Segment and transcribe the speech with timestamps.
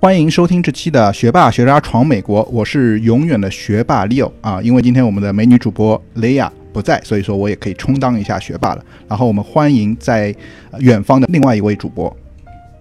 [0.00, 8.84] 欢迎收听这期的《学霸学渣闯美国》，我是永远的学霸 Leo 啊，因为今天我们的美女主播雷亚不在，所以说我也可以充当一下学霸了。
[9.08, 10.32] 然后我们欢迎在
[10.78, 12.16] 远方的另外一位主播。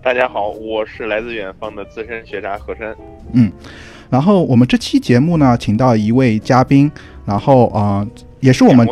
[0.03, 2.95] 大家好，我是来自远方的资深学渣何山。
[3.33, 3.51] 嗯，
[4.11, 6.89] 然后我们这期节目呢，请到一位嘉宾，
[7.25, 8.07] 然后啊、
[8.41, 8.87] 也是我们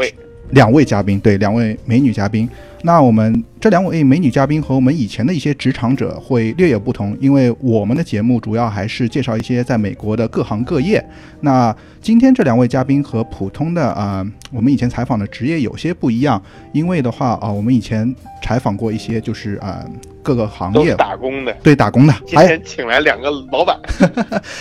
[0.49, 2.49] 两位嘉宾，对，两位美女嘉宾。
[2.81, 11.03] 那我们这两位美女嘉宾和我们以前的一些职场者会略有不同，因为我们的节目主要还是介绍一些在美国的各行各业。
[11.41, 16.41] 那今天这两位嘉宾和普通的啊、呃我们以前采访的职业有些不一样，
[16.71, 19.91] 因为的话啊、我们以前采访过一些就是啊、呃
[20.21, 21.55] 各个行业打工的。
[21.61, 23.77] 对打工的，还今天请来两个老板，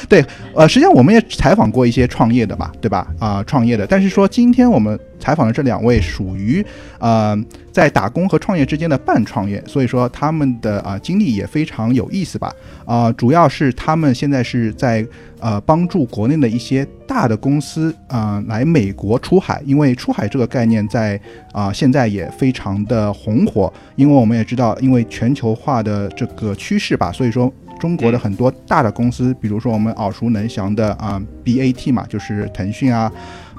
[0.08, 0.24] 对
[0.54, 3.06] 呃，实际上我们也采访过一些创业的吧，对吧？
[3.18, 6.64] 啊、创业的，但是说今天我们采访的这两位属于
[6.98, 7.38] 呃
[7.70, 12.52] 在打工和创业之间的半创业，所以说他们的啊、经历也非常有意思吧。
[12.84, 15.06] 啊、主要是他们现在是在
[15.40, 21.18] 呃帮助国内的一些大的公司啊、来美国出海，因为出海这个概念在
[21.52, 33.10] 啊、现在也非常的红火，因为我们也知道，因为全球化的这个趋势吧，所以说中国的很多大的公司，比如说我们耳熟能详的啊、BAT 嘛，就是腾讯啊、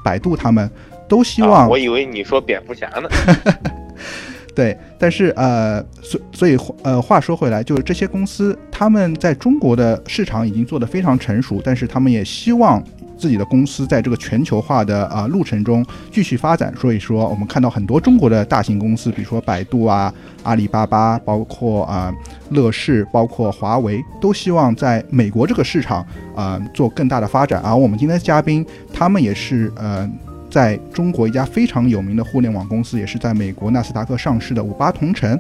[0.03, 0.70] 百度他们
[1.08, 3.09] 都希啊望、我以为你说蝙蝠侠呢。
[4.56, 12.81] 对，但是呃，所所以呃，话说回来，就是这些公司他们在中国的市场已经做得非常成熟，但是他们也希望
[13.17, 16.73] 自己的公司在这个全球化的啊、路程中继续发展。
[16.80, 22.14] 所以说，我们看到很多中国的大型公司，比如说百度啊、阿里巴巴，包括啊、
[22.52, 27.61] 乐视，包括华为，都希望在美国这个市场啊、做更大的发展。
[27.61, 30.09] 而我们今天的嘉宾，他们也是呃。
[30.56, 35.38] 在中国一家非常有名的互联网公司，也是在美国纳斯达克上市的五八同城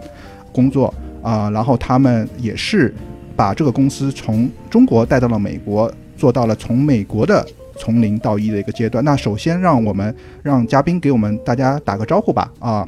[0.51, 2.93] 工作啊、然后他们也是
[3.33, 9.01] 把这个公司从中国带到了美国，做到了从美国的从零到一的一个阶段。
[9.05, 12.85] 那首先让我们让嘉宾给我们大家打个招呼吧啊，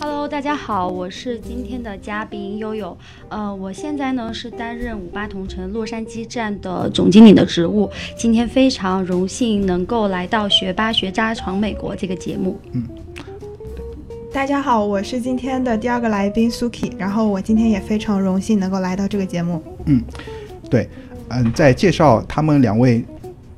[0.00, 2.96] Hello，大家好，我是今天的嘉宾悠悠。
[3.28, 7.90] 呃，我现在呢是担任五八同城洛杉矶站的总经理的职务。
[8.16, 12.58] 今天非常荣幸能够来到《学霸学渣闯美国》这个节目。
[12.72, 12.84] 嗯
[14.32, 19.60] 大家好，我是今天的第二个来宾 Suki，然后我今天也非常荣幸能够来到这个节目。
[19.86, 20.02] 嗯
[20.70, 20.88] 对，
[21.28, 23.04] 嗯，在介绍他们两位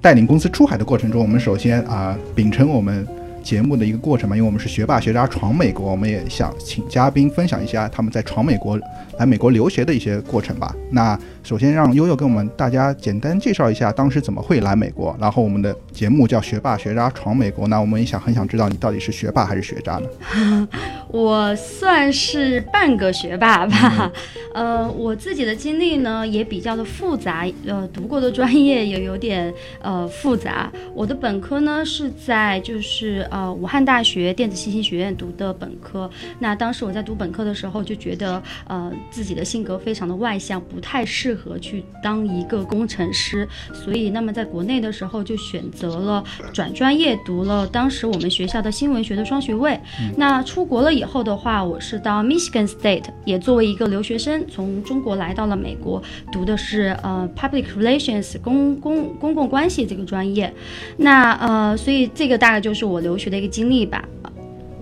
[0.01, 3.07] 带领公司出海的过程中，我们首先啊、秉承我们
[3.51, 8.79] 节目的一个过程嘛，因为我们是学霸学渣闯美国，我们也想请嘉宾分享一下他们在闯美国、
[9.19, 10.75] 来美国留学的一些过程吧。
[10.91, 20.69] 那首先让悠悠跟我们大家简单介绍一下当时怎么会来美国，然后我们的节目叫学霸学渣闯美国，那我们也想很想知道你到底是学霸还是学渣呢？
[21.09, 24.13] 我算是半个学霸吧，
[24.55, 30.71] 呃，我自己的经历呢也比较的复杂，呃，读过的专业也有点呃复杂。
[30.95, 36.09] 我的本科呢是在就是呃武汉大学电子信息学院读的本科。
[36.39, 46.23] 那当时我在读本科的时候就觉得呃自己的性格非常的外向，不太适合去当一个工程师，所以那么在国内的时候就选择了
[46.53, 49.79] 转专业读了当时我们学校的新闻学的双学位。
[50.17, 60.53] 那出国了以后的话，我是到 Michigan State，也作为一个留学生从中国来到了美国，读的是呃 Public Relations 公公公共关系这个专业。
[60.97, 64.05] 那呃，所以这个大概就是我留学的一个经历吧。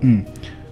[0.01, 0.25] 嗯，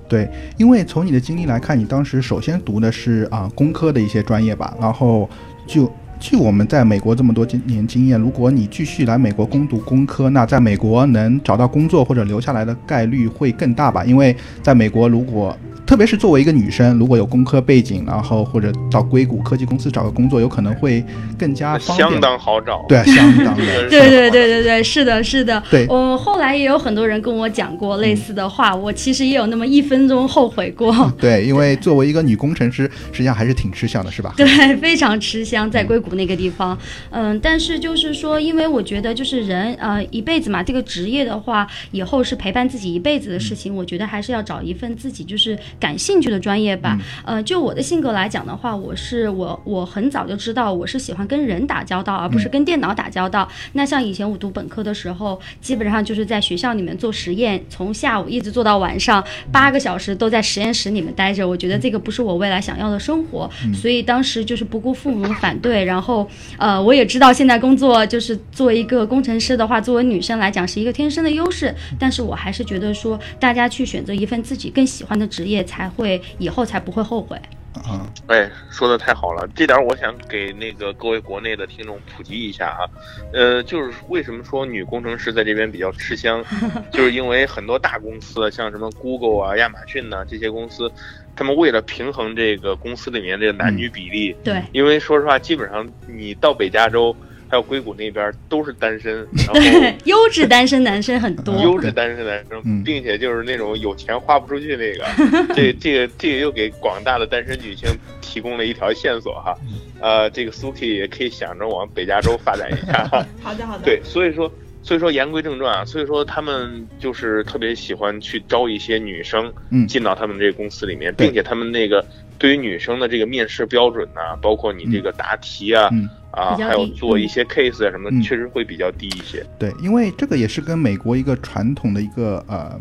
[0.09, 5.29] 对，因为从你的经历来看，你当时首先读的是啊、工科的一些专业吧，然后
[5.67, 14.05] 就据我们在美国这么多经年经验，如果你继续来美国攻读工科，那在美国能找到工作或者留下来的概率会更大吧？
[14.05, 15.57] 因为在美国，如果
[15.87, 21.05] 特别是作为一个女生，如果有工科背景，然后或者到硅谷科技公司找个工作，有可能会
[21.39, 22.11] 更加方便。
[22.11, 22.85] 相当好找。
[22.89, 23.89] 对，相当的。
[23.89, 25.63] 对对对对对，是的，是的。
[25.71, 30.93] 对我后来也有很多人跟我讲过类似的话，我其实也有那么一分钟后悔过。
[31.21, 34.35] 对，因为作为一个女工程师，实际上还是挺吃香的，是吧？
[34.37, 36.79] 对，非常吃香，在硅谷那个地方，
[37.11, 46.99] 嗯，但是就是说，因为我觉得就是人呃一辈子嘛，这个职业的话，以后是陪伴自己一辈子的事情，我觉得还是要找一份自己就是感兴趣的专业吧。
[47.25, 53.49] 呃，就我的性格来讲的话，我是我我很早就知道我是喜欢跟人打交道，而不是跟电脑打交道。
[53.73, 61.47] 那像以前我读本科的时候，基本上就是在学校里面做实验，从下午一直做到晚上，八个小时都在实验室里面待着。
[61.47, 66.29] 我觉得这个不是我未来想要的生活，所以当时就是不顾父母反对，然后然后
[66.59, 77.41] 呃，我也知道现在工作就是作为一个工程师的话，作为女生来讲是一个天生的优势，但是我还是觉得说，大家去选择一份自己更喜欢的职业，才会以后才不会后悔。
[77.85, 82.89] 啊，哎，说的太好了，这点我想给那个各位国内的听众普及一下啊，
[83.33, 86.45] 呃，就是为什么说女工程师在这边比较吃香，
[86.91, 90.91] 就是因为很多大公司，像什么 Google 啊、亚马逊呐、这些公司，
[91.35, 97.15] 他们为了平衡这个公司里面这个男女比例，对，因为说实话，基本上你到北加州
[97.49, 101.55] 还有硅谷那边都是单身，然后对， 优质单身男生很多。
[101.63, 107.89] 优质单身男生，嗯并且就是那种有钱花不出去那个，这 这个这个又给广大的单身女性
[108.21, 109.55] 提供了一条线索哈。
[110.01, 113.27] 呃，这个 Suki 也可以想着往北加州发展一下哈。
[113.43, 114.51] 好的好的，对，所以说
[114.87, 122.07] 所以说言归正传啊，所以说他们就是特别喜欢去招一些女生嗯进到他们这个公司里面，对并且他们那个
[122.39, 125.89] 对于女生的这个面试标准呐、包括你这个答题啊。
[125.91, 129.45] 嗯，啊，还有做一些 case 啊什么的，嗯确实会比较低一些。
[129.59, 132.81] 对，因为这个也是跟美国一个传统的一个呃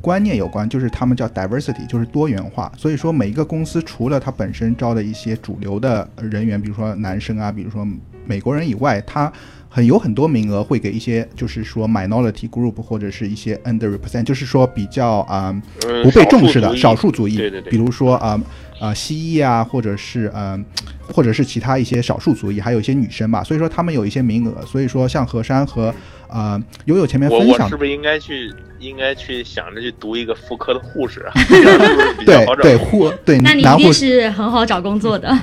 [0.00, 2.70] 观念有关，就是他们叫 diversity，就是多元化。
[2.76, 7.84] 所以说每一个公司除了它本身招的一些主流的人员，比如说男生啊，比如说
[8.24, 9.32] 美国人以外，它
[9.74, 15.52] 很有很多名额会给一些就是说 minority group 或者是一些 underrepresent，就是说比较啊、
[15.88, 18.40] 嗯，不被重视的少少数族裔，对对对比如说啊
[18.78, 20.64] 啊、西医啊，或者是嗯、
[21.12, 25.92] 或者是其他一些少数族裔，还有一些女生吧，所以说他们有一些名额，所以说像何山和
[26.28, 31.32] 呃悠悠前面分享我是不是应该去应该去想着去读一个妇科的护士啊？
[32.24, 35.36] 对对护对那你一男护定是很好找工作的。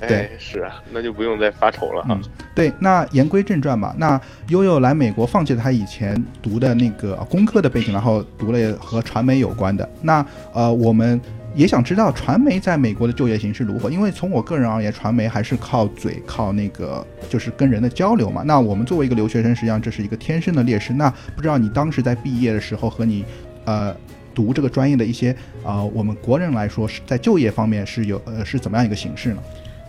[0.00, 2.08] 对哎，是啊，那就不用再发愁了哈。
[2.10, 2.22] 嗯，
[2.54, 9.88] 对，那言归正传嘛，那悠悠来美国放弃了他以前读的那个工科的背景，然后读了和传媒有关的。
[10.02, 11.20] 那呃，我们
[11.54, 13.90] 也想知道传媒在美国的就业形势如何？
[13.90, 18.42] 因为从我个人而言，传媒还是靠嘴，靠那个就是跟人的交流嘛。
[18.44, 20.92] 那我们作为一个留学生，实际上这是一个天生的劣势。
[20.92, 23.24] 那不知道你当时在毕业的时候和你
[23.64, 23.94] 呃。
[24.34, 29.42] 读这个专业的一些呃，我们国人来说是在就业方面是有呃是怎么样一个形式呢？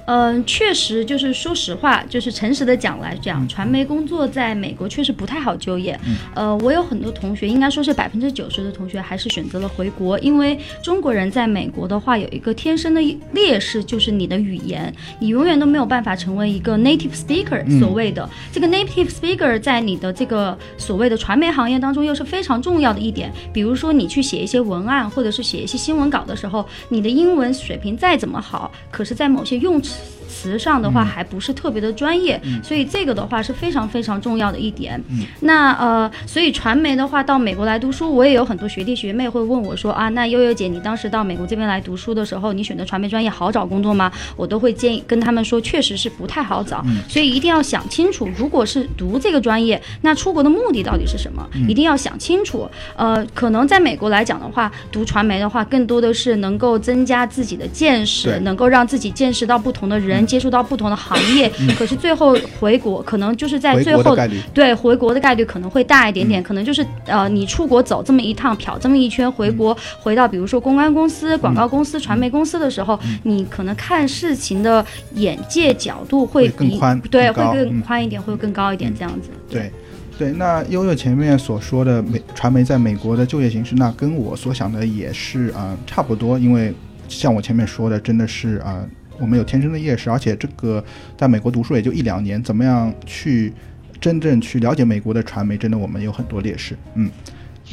[0.05, 5.97] 嗯，确实，就是说实话，就是诚实的讲来讲，嗯传媒工作在美国确实不太好就业。
[6.05, 13.01] 嗯呃，我有很多同学，应该说是百分之九十的同学还是选择了回国，因为中国人在美国的话有一个天生的
[13.31, 23.31] 劣势，就是你的语言，你永远都没有办法成为一个 native speaker，、嗯所谓的这个 native speaker 在你的这个所谓的传媒行业当中又是非常重要的一点。
[23.53, 29.92] 比如说你去写一些文案，或者是写一些新闻稿的时候，你的英文水平再怎么好，可是在某些用词。
[29.93, 30.22] Peace.
[30.33, 34.99] 词上的话还不是特别的专业，所以这个的话是非常非常重要的一点。
[35.41, 44.11] 那呃，所以传媒的话到美国来读书，我也有很多学弟学妹会问我说啊，那悠悠姐，你当时到美国这边来读书的时候，你选择传媒专业好找工作吗？
[44.35, 51.47] 我都会建议跟他们说，确实是不太好找，所以一定要想清楚，如果是读这个专业，那出国的目的到底是什么？
[51.67, 52.67] 一定要想清楚。
[52.95, 61.51] 呃，可能在美国来讲的话，读传媒的话，更多的是能够增加自己的见识，能够让自己见识到不同的人，接触到不同的行业。
[61.77, 64.15] 可是最后回国，可能就是在最后
[64.53, 74.85] 对回国的概率可能会大一点点，可能就是呃，你出国走这么一趟，漂这么一圈，回国回到比如说公关公司、广告公司、传媒公司的时候，你可能看事情的
[75.15, 77.81] 眼界角度会会更比宽对，更会更嗯。
[77.81, 79.29] 宽一点，会更高一点，这样子。
[79.49, 79.71] 对，
[80.17, 86.73] 对，那悠悠前面所说的美传媒在美国的就业形势，那跟我所想的也是啊、呃差不多，因为
[87.07, 88.89] 像我前面说的，真的是啊、呃
[89.19, 90.83] 我们有天生的劣势，而且这个
[91.17, 93.53] 在美国读书也就一两年，怎么样去
[94.01, 96.75] 真正去了解美国的传媒，真的我们有很多劣势。
[96.95, 97.09] 嗯，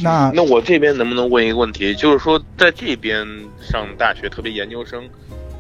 [0.03, 1.95] 那那我这边能不能问一个问题？
[1.95, 3.27] 就是说，在这边
[3.61, 5.09] 上大学，特别研究生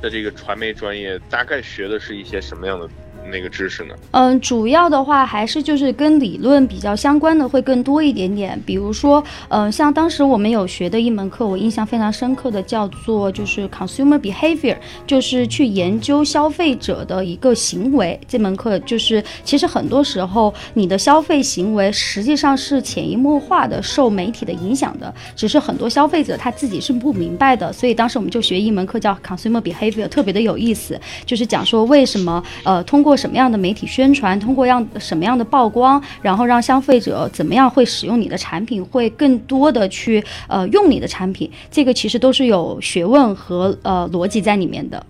[0.00, 2.88] 的这个传媒专业，大概学的是一些什么样的
[3.28, 3.94] 那个知识呢？
[4.12, 8.60] 嗯，主要的话还是就是跟理论比较相关的会更多一点点。
[8.64, 18.18] 比如说，嗯，像当时我们有学的一门课，我印象非常深刻的叫做就是 consumer behavior，就是去研究消费者的一个行为。
[18.28, 27.72] 这门课就是其实很多时候你的消费行为实际上是潜移默化的受媒体的影响的，只是很多消费者他自己是不明白的。
[27.72, 45.04] 所以当时我们就学一门课叫 consumer behavior，特别的有意思，就是讲说为什么呃通过什么样的媒体宣传，通过样什么样的曝光，然后让消费者怎么样会使用你的产品，会更多的去呃用你的产品，这个其实都是有学问和呃逻辑在里面的。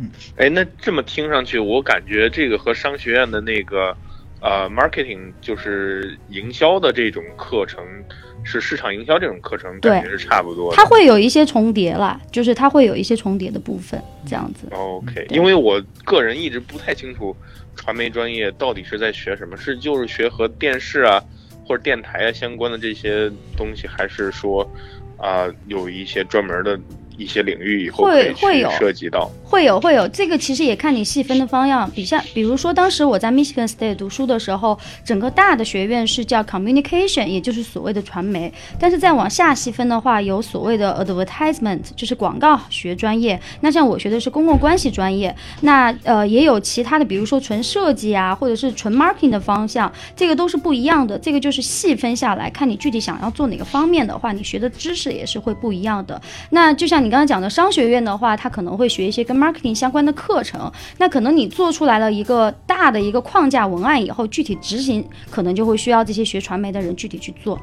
[0.00, 3.96] 嗯哎，那这么听上去，我感觉这个和商学院的那个
[4.40, 7.82] 呃 marketing 就是营销的这种课程，
[8.48, 10.76] 是市场营销这种课程，感觉是差不多的。
[10.76, 14.66] 它会有一些重叠啦，就是它会有一些重叠的部分，这样子。
[14.72, 17.36] OK，因为我个人一直不太清楚
[17.76, 21.22] 传媒专业到底是在学什么，是就是学和电视啊
[21.66, 24.66] 或者电台啊相关的这些东西，还是说
[25.18, 26.78] 啊、有一些专门的
[27.18, 29.30] 一些领域以后会会有涉及到？
[29.44, 31.90] 会有会有，这个其实也看你细分的方向。
[31.90, 38.52] 比像比如说，当时我在 Michigan State 读书的时候，整个大的学院是叫 Communication，也就是所谓的传媒。
[38.78, 43.40] 但是再往下细分的话，有所谓的 Advertisement，就是广告学专业。
[43.60, 51.18] 那像我学的是公共关系专业，那呃也有其他的，比如说纯设计啊，或者是纯 Marketing 的方向，这个都是不一样的。
[51.18, 56.20] 这个就是细分下来看你具体想要做哪个方面的话，你学的知识也是会不一样的。
[56.50, 67.58] 那就像你刚刚讲的商学院的话，他可能会学一些跟 marketing 相关的课程，那可能你做出来了一个大的一个框架文案以后，具体执行可能就会需要这些学传媒的人具体去做。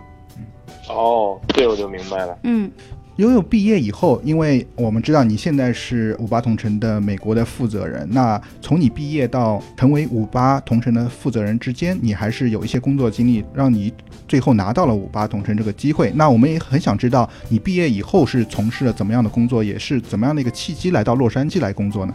[0.89, 2.37] 哦，这我就明白了。
[2.43, 2.71] 嗯。
[3.17, 13.93] 悠悠毕业以后，因为我们知道你现在是五八同城的美国的负责人，那从你毕业到成为五八同城的负责人之间，你还是有一些工作经历，让你
[14.27, 16.11] 最后拿到了五八同城这个机会。
[16.13, 22.13] 那我们也很想知道，你毕业以后是从事了怎么样的工作，也是怎么样的一个契机来到洛杉矶来工作呢？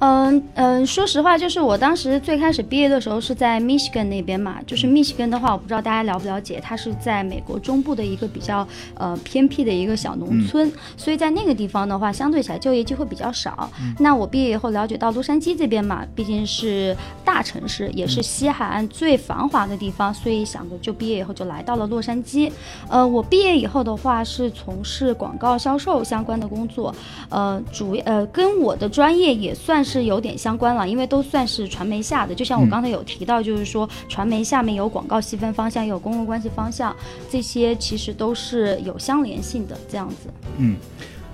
[0.00, 8.64] 嗯嗯，说实话，就是我当时最开始毕业的时候是在 Michigan 那边嘛，就是 Michigan 的话，我不知道大家了不了解，它是在美国中部的一个比较
[8.94, 13.68] 呃偏僻的一个小农村，所以在那个地方的话，相对起来就业机会比较少。
[13.98, 22.52] 那我毕业以后了解到洛杉矶这边嘛，毕竟是大城市，也是西海岸最繁华的地方，所以想着就毕业以后就来到了洛杉矶。
[22.88, 26.94] 呃，我毕业以后的话是从事广告销售相关的工作，
[27.30, 29.87] 呃，主呃跟我的专业也算是。
[29.88, 32.34] 是有点相关了，因为都算是传媒下的。
[32.34, 36.94] 就像我刚才有提到，就是说传媒下面有广告细分方向，也有公共关系方向，
[37.30, 40.28] 这些其实都是有相连性的这样子。
[40.58, 40.76] 嗯，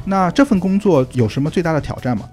[0.04, 2.28] 那这份工作有什么最大的挑战吗？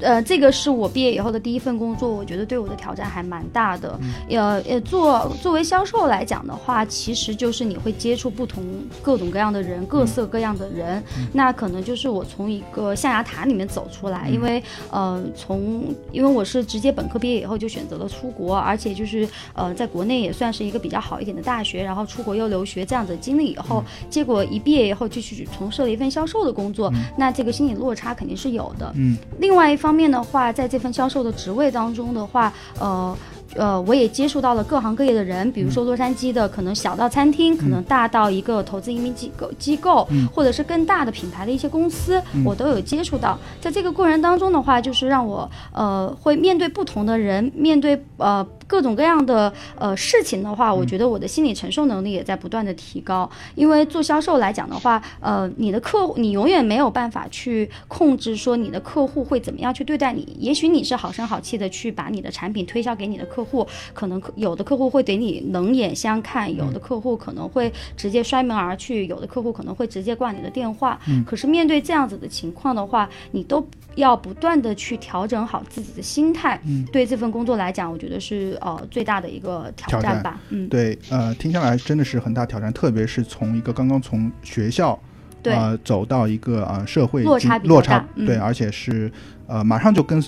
[0.00, 3.98] 呃，这个是我毕业以后的第一份工作，我觉得对我的挑战还蛮大的。
[4.28, 8.64] 呃呃，做作为销售来讲的话，其实就是你会接触不同
[9.02, 11.02] 各种各样的人，各色各样的人。
[11.32, 28.92] 那可能就是我从一个象牙塔里面走出来，因为呃，从因为我是直接本科毕业以后就选择了出国，而且就是呃，在国内也算是一个比较好一点的大学，然后出国又留学这样的经历以后，结果一毕业以后就去从事了一份销售的工作，那这个心理落差肯定是有的。
[28.94, 29.87] 嗯，另外一方。
[29.88, 33.16] 方面的话，在这份销售的职位当中的话，呃。
[33.56, 43.38] 呃，我也接触到了各行各业的人，比如说洛杉矶的，可能小到餐厅，可能大到一个投资移民机构机构，或者是更大的品牌的一些公司，我都有接触到。
[43.58, 53.28] 在这个过程当中的话，就是让我呃会面对不同的人，面对呃各种各样的呃事情的话，我觉得我的心理承受能力也在不断的提高。
[53.54, 60.36] 因为做销售来讲的话，呃，你的客户你永远没有办法去控制说你的客户会怎么样去对待你。
[60.38, 63.38] 也许你是好声好气的去把你的产品推销给你的客。
[63.38, 70.98] 客户可能有的客户会对你冷眼相看，有的客户可能会直接摔门而去，有的客户可能会直接挂你的电话。
[71.06, 76.60] 嗯，可是面对这样子的情况的话，你都要不断的去调整好自己的心态。
[76.66, 80.40] 嗯，对这份工作来讲，我觉得是呃最大的一个挑战吧。
[80.50, 84.98] 嗯，对，呃，听下来真的是很大挑战，特别是从一个刚刚从学校
[85.44, 89.10] 呃走到一个呃社会落差落差，对，而且是
[89.46, 90.22] 呃马上就跟。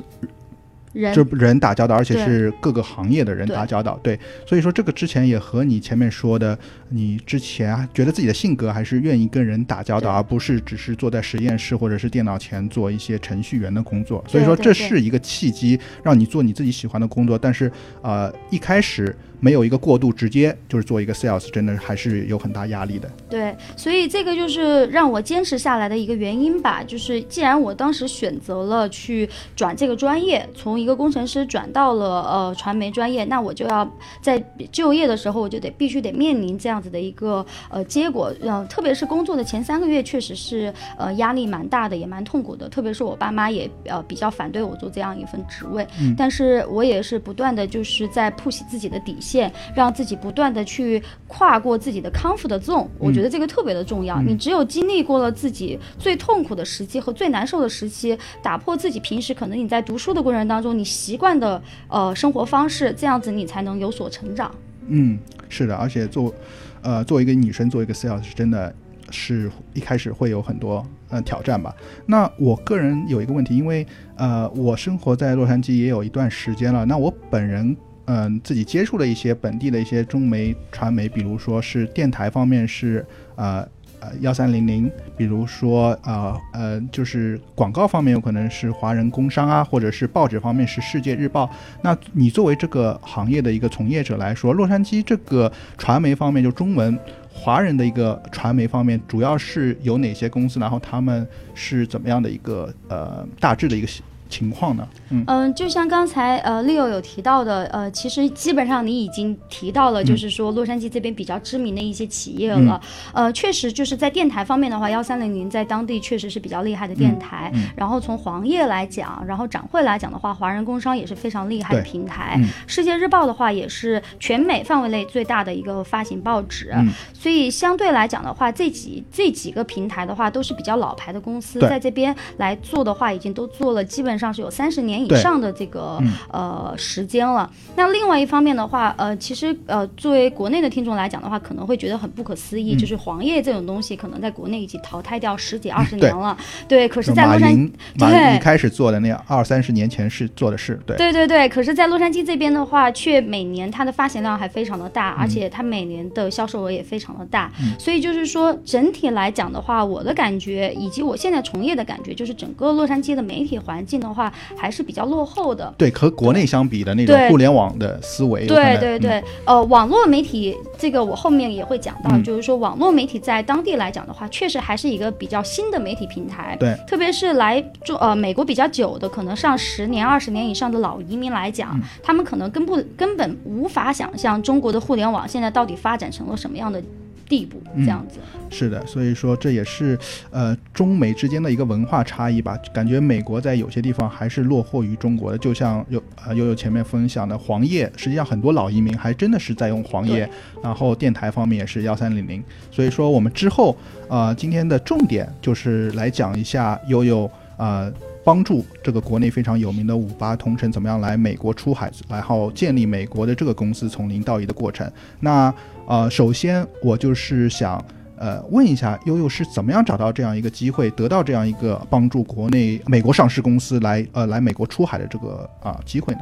[0.92, 1.14] 人。
[1.14, 17.70] 就人打交道，而且是各个行业的人打交道，对，所以说这个之前也和你前面说的，你之前觉得自己的性格还是愿意跟人打交道，而不是只是坐在实验室或者是电脑前做一些程序员的工作，所以说这是一个契机，让你做你自己喜欢的工作，但是
[18.02, 19.16] 呃一开始。
[19.40, 23.10] 没有一个过度，直接就是做一个 sales，真的还是有很大压力的。
[23.28, 26.82] 对，所以这个就是让我坚持下来的一个原因吧。
[26.82, 34.38] 就是既然我当时选择了去转这个专业，从一个工程师转到了呃传媒专业，那我就要在
[34.70, 38.30] 就业的时候，我就得必须得面临这样子的一个呃结果。
[38.42, 42.68] 嗯，特别是工作的前三个月，确实是呃压力蛮大的，也蛮痛苦的。
[42.68, 49.29] 特别是我爸妈也呃比较反对我做这样一份职位，但是我也是不断的就是在 push 自己的底线。
[49.30, 54.20] 线让自己不断的去跨过自己的 comfort zone，我觉得这个特别的重要。
[54.22, 64.52] 你只有经历过了自己最痛苦的时期和最难受的时期，打破自己平时可能你在读书的过程当中你习惯的呃生活方式，这样子你才能有所成长。
[64.88, 65.16] 嗯，
[65.48, 66.34] 是的，而且做
[66.82, 68.74] 呃作为一个女生做一个 sales 是真的
[69.10, 71.72] 是一开始会有很多呃挑战吧。
[72.06, 77.76] 那我个人有一个问题，因为呃我生活在洛杉矶也有一段时间了，那我本人。
[78.12, 83.60] 嗯，自己接触的一些本地的一些中媒传媒，比如说是电台方面是呃
[84.00, 91.48] 呃幺三零零，比如说呃呃就是广告方面有可能是华人工商啊，或者是报纸方面是世界日报。
[91.82, 96.98] 那你作为这个行业的一个从业者来说，洛杉矶这个传媒方面就中文
[97.32, 100.58] 华人的一个传媒方面，主要是有哪些公司？
[100.58, 101.24] 然后他们
[101.54, 103.86] 是怎么样的一个呃大致的一个
[104.30, 104.88] 情况呢？
[105.10, 112.80] 嗯嗯，就像刚才呃 Leo 有提到的，呃，其实基本上你已经提到了，就是说洛杉矶这边比较知名的一些企业了。
[113.12, 117.52] 呃，确实就是在电台方面的话，幺三零零在当地确实是比较厉害的电台。
[117.74, 122.40] 然后从黄页来讲，然后展会来讲的话，华人工商也是非常厉害的平台。
[122.68, 126.72] 世界日报的话也是全美范围内最大的一个发行报纸。
[127.12, 135.00] 所以相对来讲的话，这几这几个平台的话都是比较老牌的公司，在这边来做的话，已经都做了基本上是有三十年。
[135.00, 135.98] 以上的这个
[136.30, 137.50] 呃时间了。
[137.74, 146.36] 那另外一方面的话，呃，其实呃，作为国内的听众来讲的话，可能会觉得很不可思议，就是黄页这种东西，可能在国内已经淘汰掉十几二十年了。
[146.68, 151.48] 对，可是，在洛杉矶，对，一开始做的那二三十年前是做的事，对，对对对。
[151.48, 157.50] 可是，在洛杉矶这边的话，却每年它的发行量还非常的大，而且它每年的销售额也非常的大。
[157.78, 186.82] 所以就是说，整体来讲的话，我的感觉以及我现在从业的感觉，就是整个洛杉矶的媒体环境的话，还是比较落后的，对，和国内相比的那种互联网的思维，对对对，呃，网络媒体这个我后面也会讲到，就是说网络媒体在当地来讲的话，确实还是一个比较新的媒体平台，对，特别是来中呃美国比较久的，可能上十年、二十年以上的老移民来讲，他们可能根不根本无法想象中国的互联网现在到底发展成了什么样的。
[187.30, 188.18] 地步这样子
[188.50, 189.96] 是的，所以说这也是
[190.30, 192.58] 呃中美之间的一个文化差异吧。
[192.74, 200.28] 感觉美国在有些地方还是落后于中国的，就像有呃悠悠前面分享的黄页，实际上很多老移民还真的是在用黄页，
[200.60, 202.42] 然后电台方面也是幺三零零。
[202.72, 203.76] 所以说我们之后
[204.08, 207.92] 呃今天的重点就是来讲一下悠悠呃。
[208.22, 214.90] 帮助这个国内非常有名的五八同城怎么样来美国出海，然后建立美国的这个公司从零到一的过程。
[215.20, 215.52] 那
[215.86, 217.82] 呃，首先我就是想
[218.16, 226.20] 呃问一下悠悠是怎么样找到这样一个机会，得到这样一个帮助国内美国上市公司来呃来美国出海的这个啊机会呢？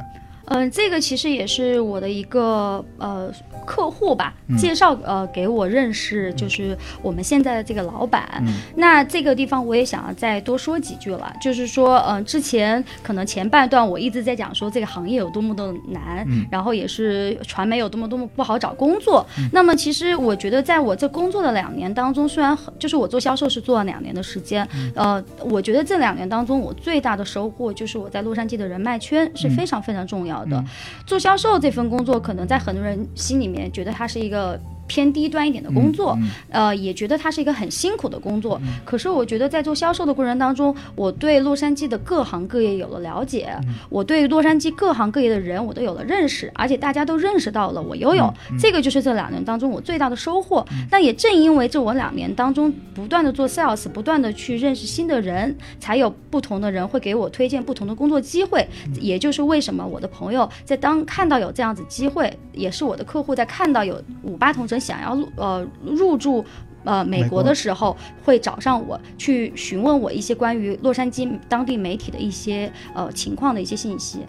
[0.49, 3.31] 嗯，这个其实也是我的一个呃
[3.65, 8.43] 客户吧，介绍呃给我认识，就是我们现在的这个老板。
[8.75, 19.25] 那这个地方我也想要再多说几句了，就是说，嗯，之前可能前半段我一直在讲说这个行业有多么的难，然后也是传媒有多么多么不好找工作。
[19.53, 30.38] 那么其实我觉得，在我这工作的两年当中，虽然很就是我做销售是做了两年的时间，呃，我觉得这两年当中我最大的收获就是我在洛杉矶的人脉圈是非常非常重要。
[30.39, 30.63] 好的，
[31.05, 34.59] 做销售这份工作，可能在很多人心里面觉得它是一个。
[34.89, 36.17] 偏低端一点的工作，
[36.49, 38.59] 呃，也觉得它是一个很辛苦的工作。
[38.83, 43.55] 可是我觉得在做销售的过程当中，我对洛杉矶的各行各业有了了解，
[43.89, 50.65] 我对洛杉矶各行各业的人我都有了认识，而且大家都认识到了我拥有这个，就是这两年当中我最大的收获。
[50.89, 58.67] 那也正因为这我两年当中不断的做 sales，不断的去认识新的人，才有不同的人会给我推荐不同的工作机会。
[58.99, 64.78] 也就是为什么我的朋友在当看到有这样子机会，也是我的客户在看到有五八同城。
[64.79, 66.45] 想要入呃入住
[66.83, 74.19] 呃美国的时候，会找上我去询问我一些关于洛杉矶当地媒体的一些呃情况的一些信息，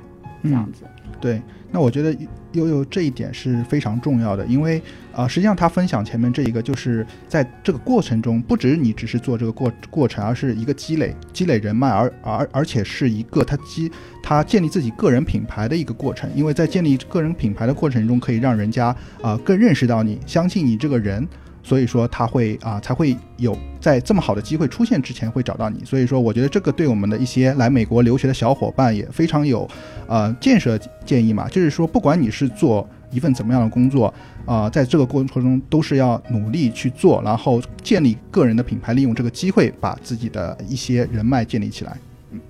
[0.42, 0.84] 这样子。
[1.20, 2.16] 对，那我觉得
[2.52, 4.80] 悠悠这一点是非常重要的，因为
[5.12, 13.90] 啊，实际上他分享前面这一个，就是在这个过程中，不只是你只是做这个过过程，而是一个积累积累人脉，而而而且是一个他积
[14.22, 21.28] 他建立自己个人品牌的一个过程，因为在建立个人品牌的过程中，可以让人家啊更认识到你，相信你这个人。
[21.62, 29.68] 所以说他会啊才会有在这么好的机会出现之前会找到你，所以说我觉得这个对我们的一些来美国留学的小伙伴也非常有，
[30.06, 34.12] 呃建设建议嘛，就是说不管你是做一份怎么样的工作，
[34.46, 41.96] 啊在这个过程中都是要努力去做，然后建立个人的品牌，利用这个机会把自己的一些人脉建立起来，
[42.30, 42.40] 嗯，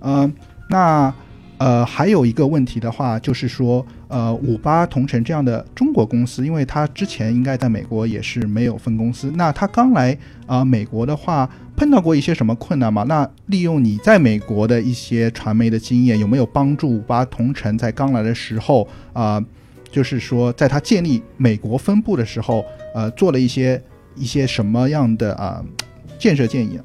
[0.00, 0.34] 嗯，
[0.68, 1.14] 那。
[1.56, 13.04] 呃，还有一个问题的话，就是说，呃，五八同城这样的中国公司，因为它之前应该在美国也是没有分公司，那他刚来啊美国的话，碰到过一些什么困难吗？
[13.04, 19.42] 那利用你在美国的一些传媒的经验，有没有帮助五八同城在刚来的时候啊，
[19.92, 22.64] 就是说，在他建立美国分部的时候，
[22.94, 23.80] 呃，做了一些
[24.16, 25.64] 一些什么样的啊
[26.18, 26.80] 建设建议？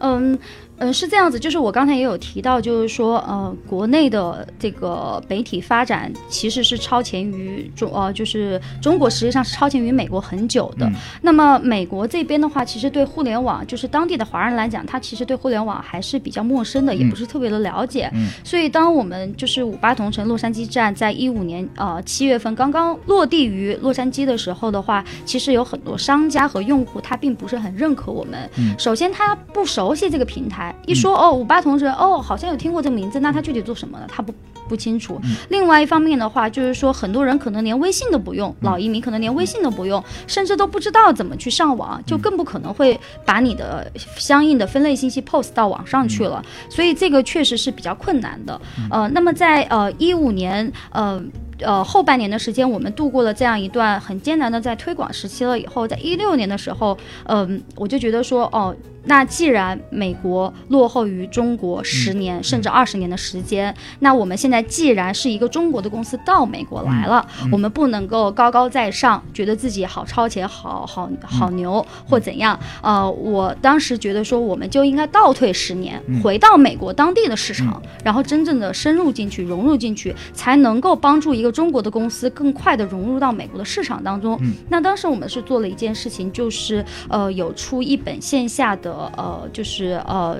[0.00, 0.38] 嗯。
[0.78, 10.86] 嗯，是这样子，就是我刚才也有提到，就是说，呃，国内的这个媒体发展其实是超前于中，呃，就是中国实际上是超前于美国很久的。
[11.22, 18.10] 那么美国这边的话，其实对互联网，就是当地的华人来讲，他其实对互联网还是比较陌生的，也不是特别的了解。
[18.44, 28.50] 所以当我们就是五八同城洛杉矶站在一五年呃七月份刚刚落地于洛杉矶的时候的话，其实有很多商家和用户他并不是很认可我们。
[28.78, 30.65] 首先他不熟悉这个平台。
[30.86, 34.32] 一说哦，五八同城哦，好像有听过这个名字，那他具体做什么的，他不
[34.68, 35.20] 不清楚。
[35.48, 46.44] 另外一方面的话，就是说很多人可能连微信都不用，老移民可能连微信都不用，甚至都不知道怎么去上网，就更不可能会把你的相应的分类信息 post 到网上去了。
[46.68, 48.60] 所以这个确实是比较困难的。
[48.90, 51.22] 呃，那么在呃一五年呃。
[51.60, 55.58] 呃，后半年的时间，我们度过了这样一段很艰难的在推广时期了。
[55.58, 72.58] 以后，在一六年的时候，嗯，我就觉得说，哦，那既然美国落后于中国十年甚至二十年的时间，那我们现在既然是一个中国的公司到美国来了，我们不能够高高在上，觉得自己好超前、好好好牛或怎样。
[72.82, 81.56] 呃，我当时觉得说，我们就应该倒退十年，回到美国当地的市场，然后真正的深入进去、融入进去，才能够帮助一个。
[81.56, 84.38] 中国的公司更快的融入到美国的市场当中。
[84.68, 90.36] 那当时我们是做了一件事情，就是呃有出一本线下的呃就是呃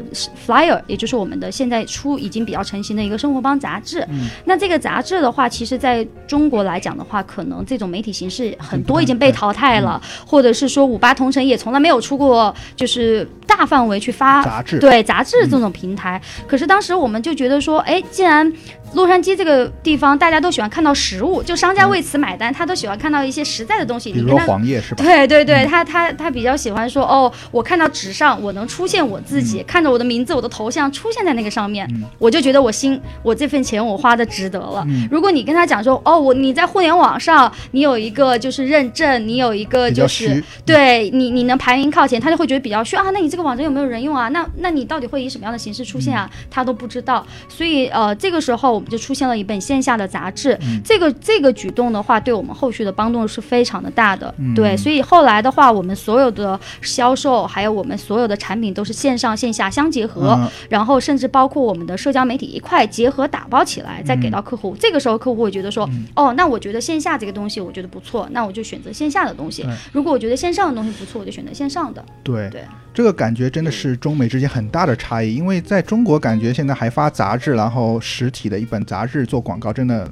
[0.46, 4.05] flyer，也就是我们的现在出已经比较成型的一个生活帮杂志。
[4.44, 16.20] 那这个杂志的话，其实在中国来讲的话，可能这种媒体形式很多已经被淘汰了，或者是说五八同城也从来没有出过就是大范围去发杂志，对杂志这种平台。
[16.46, 18.52] 可是当时我们就觉得说，哎，既然
[18.94, 24.12] 洛杉矶这个地方大家都喜欢看到实物，就商家为此买单，他都喜欢看到一些实在的东西。
[24.12, 25.04] 比如说黄页是吧？
[25.04, 31.88] 对对对，他他他比较喜欢说，哦，我看到纸上我能出现我自己，看着我的名字、我的头像出现在那个上面，
[32.18, 34.86] 我就觉得我心我这份钱我花的值得了。
[35.10, 43.04] 如果你跟他讲说，哦，我你在互联网上你有一个就是认证，你有一个就是对你你能排名靠前，他就会觉得比较虚啊。
[43.12, 44.28] 那你这个网站有没有人用啊？
[44.28, 46.30] 那那你到底会以什么样的形式出现啊？
[46.50, 47.26] 他都不知道。
[47.48, 48.66] 所以呃，这个时候。
[48.76, 54.34] 我们就出现了一本线下的杂志，这个这个举动的话，对我们后续的帮助是非常的大的。
[54.54, 64.76] 对，所以后来的话，我们所有的销售，还有我们所有的产品都是线上线下相结合，然后甚至包括我们的社交媒体一块结合打包起来，再给到客户。
[64.78, 69.66] 这个时候客户会觉得说，哦，那我觉得线下这个东西我觉得不错，那我就选择线下的东西。
[69.90, 72.04] 如果我觉得线上的东西不错，我就选择线上的。
[72.22, 78.66] 对对，这个感觉真的是中美之间很大的差异，因为在中国感觉现在还发杂志，然后实体的一。
[78.68, 80.10] 本杂志做广告真的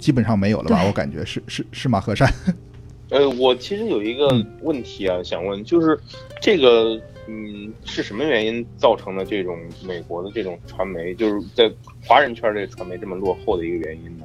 [0.00, 0.82] 基本上没有了吧？
[0.84, 2.00] 我感觉是是是吗？
[2.00, 2.28] 和善，
[3.10, 4.26] 呃，我其实有一个
[4.62, 5.96] 问题啊，想问，就是
[6.40, 11.70] 这个，嗯，是什么原因造成的这种美国的这种传媒，就是在
[12.06, 14.24] 华人圈这个传媒这么落后的一个原因呢？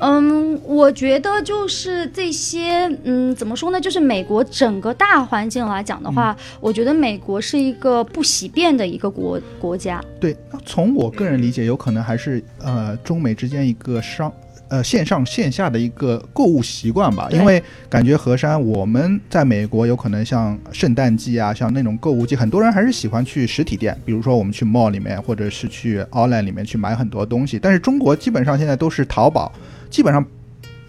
[0.00, 3.80] 嗯，我觉得就是这些，嗯，怎么说呢？
[3.80, 10.02] 就是美国整个大环境来讲的话，我觉得美国是一个不喜变的一个国国家。
[10.20, 14.32] 对，从我个人理解，有可能还是呃中美之间一个商
[14.74, 17.28] 呃线上线下的一个购物习惯吧。
[17.30, 27.56] 因为感觉河山我们在美国有可能像圣诞季啊，像那种购物季，很多人还是喜欢去实体店，比如说我们去 mall 里面，或者是去 online 里面去买很多东西。
[27.56, 29.52] 但是中国基本上现在都是淘宝。
[29.88, 30.24] 基本上，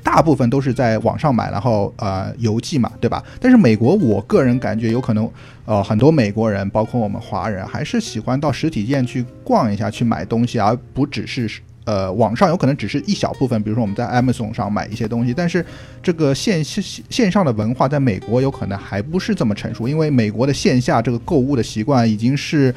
[0.01, 3.23] 大部分都是在网上买，然后呃邮寄嘛，对吧？
[3.39, 5.29] 但是美国，我个人感觉有可能，
[5.65, 11.47] 呃，很多美国人，包括我们华人，还是喜欢到实体店去逛一下，去买东西，而不只是
[11.85, 13.61] 呃网上有可能只是一小部分。
[13.63, 15.65] 比如说我们在 Amazon 上买一些东西，但是
[16.03, 22.75] 这个线线线上的文化在美国有可能还不是这么成熟，因为美国的线下这个购物的习惯已经是。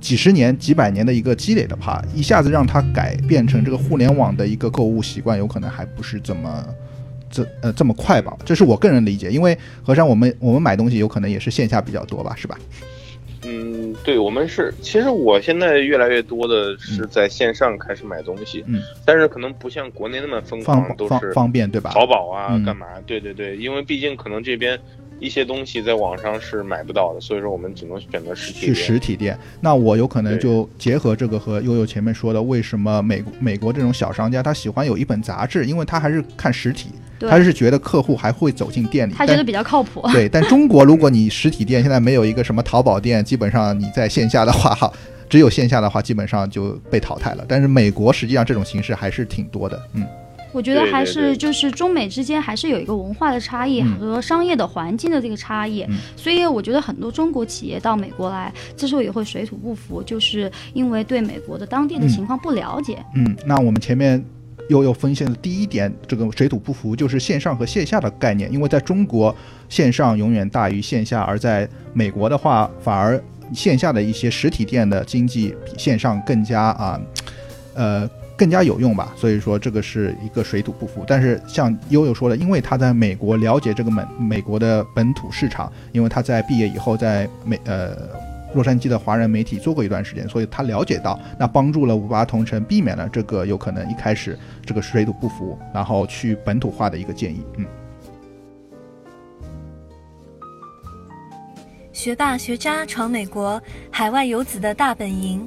[0.00, 6.64] 几十年、几百年的一个积累的话，一下子让它改变成这个互联网的一个购物习惯，有可能还不是这么
[7.30, 8.34] 这呃这么快吧？
[8.42, 9.30] 这是我个人理解。
[9.30, 12.58] 因为和尚，我们我们买东西有可能也是线下比较多吧，是吧？
[13.44, 14.72] 嗯，对，我们是。
[14.80, 21.90] 其实我现在越来越多的是在线上开始买东西，嗯，但是可能不像国内那么疯狂，都是方便对吧？
[21.90, 22.86] 淘宝啊，干嘛？
[23.06, 24.78] 对对对，因为毕竟可能这边。
[25.20, 29.38] 一些东西在网上是买不到的，所以说我们只能选择实体去实体店。
[29.60, 36.88] 那我有可能就结合这个和悠悠前面说的，为什么美美国这种小商家他喜欢有一本杂志，因为他还是看实体，
[37.20, 40.02] 他是觉得客户还会走进店里，他觉得比较靠谱。
[40.12, 44.90] 对，但中国如果你实体店现在没有一个什么淘宝店，基本上你在线下的话，哈，
[45.28, 47.44] 只有线下的话，基本上就被淘汰了。
[47.46, 50.06] 但是美国实际上这种形式还是挺多的，嗯。
[50.52, 62.98] 我觉得还是就是中美之间还是有一个文化的差异嗯和商业的环境的这个差异，嗯所以我觉得很多中国企业到美国来，之所以会水土不服，就是因为对美国的当地的嗯情况不了解。
[63.14, 64.24] 嗯，那我们前面
[64.68, 69.34] 又又分析的第一点，这个水土不服就是线上和线下的概念，因为在中国
[69.68, 77.00] 线上永远大于线下，而在美国的话，反而线下的一些实体店的经济比线上更加啊，
[77.74, 78.10] 呃。
[78.40, 81.04] 更加有用吧，所以说这个是一个水土不服。
[81.06, 87.94] 但是像悠悠说的，因为他在美国了解这个美美国的本土市场，因为他在毕业以后在美呃
[88.54, 97.42] 洛杉矶的华人媒体做过一段时间，所以他了解到，那帮助了五八同城避免了这个有可能一开始这个水土不服，然后去本土化的一个建议。
[97.58, 97.66] 嗯，
[101.92, 105.46] 学霸学渣闯美国，海外游子的大本营。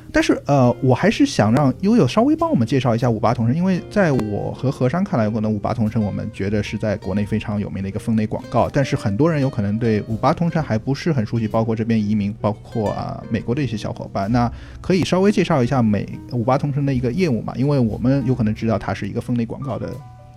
[0.11, 17.53] 但是呃，我还是想让悠悠稍微帮我们介绍一下五八同城，因为在我和何山看来，可能五八同城我们觉得是在国内非常有名的一个分类广告，但是很多人有可能对五八同城还不是很熟悉，包括这边移民，包括啊、美国的一些小伙伴，那可以稍微介绍一下美五八同城的一个业务嘛？
[17.55, 19.89] 因为我们有可能知道它是一个分类广告的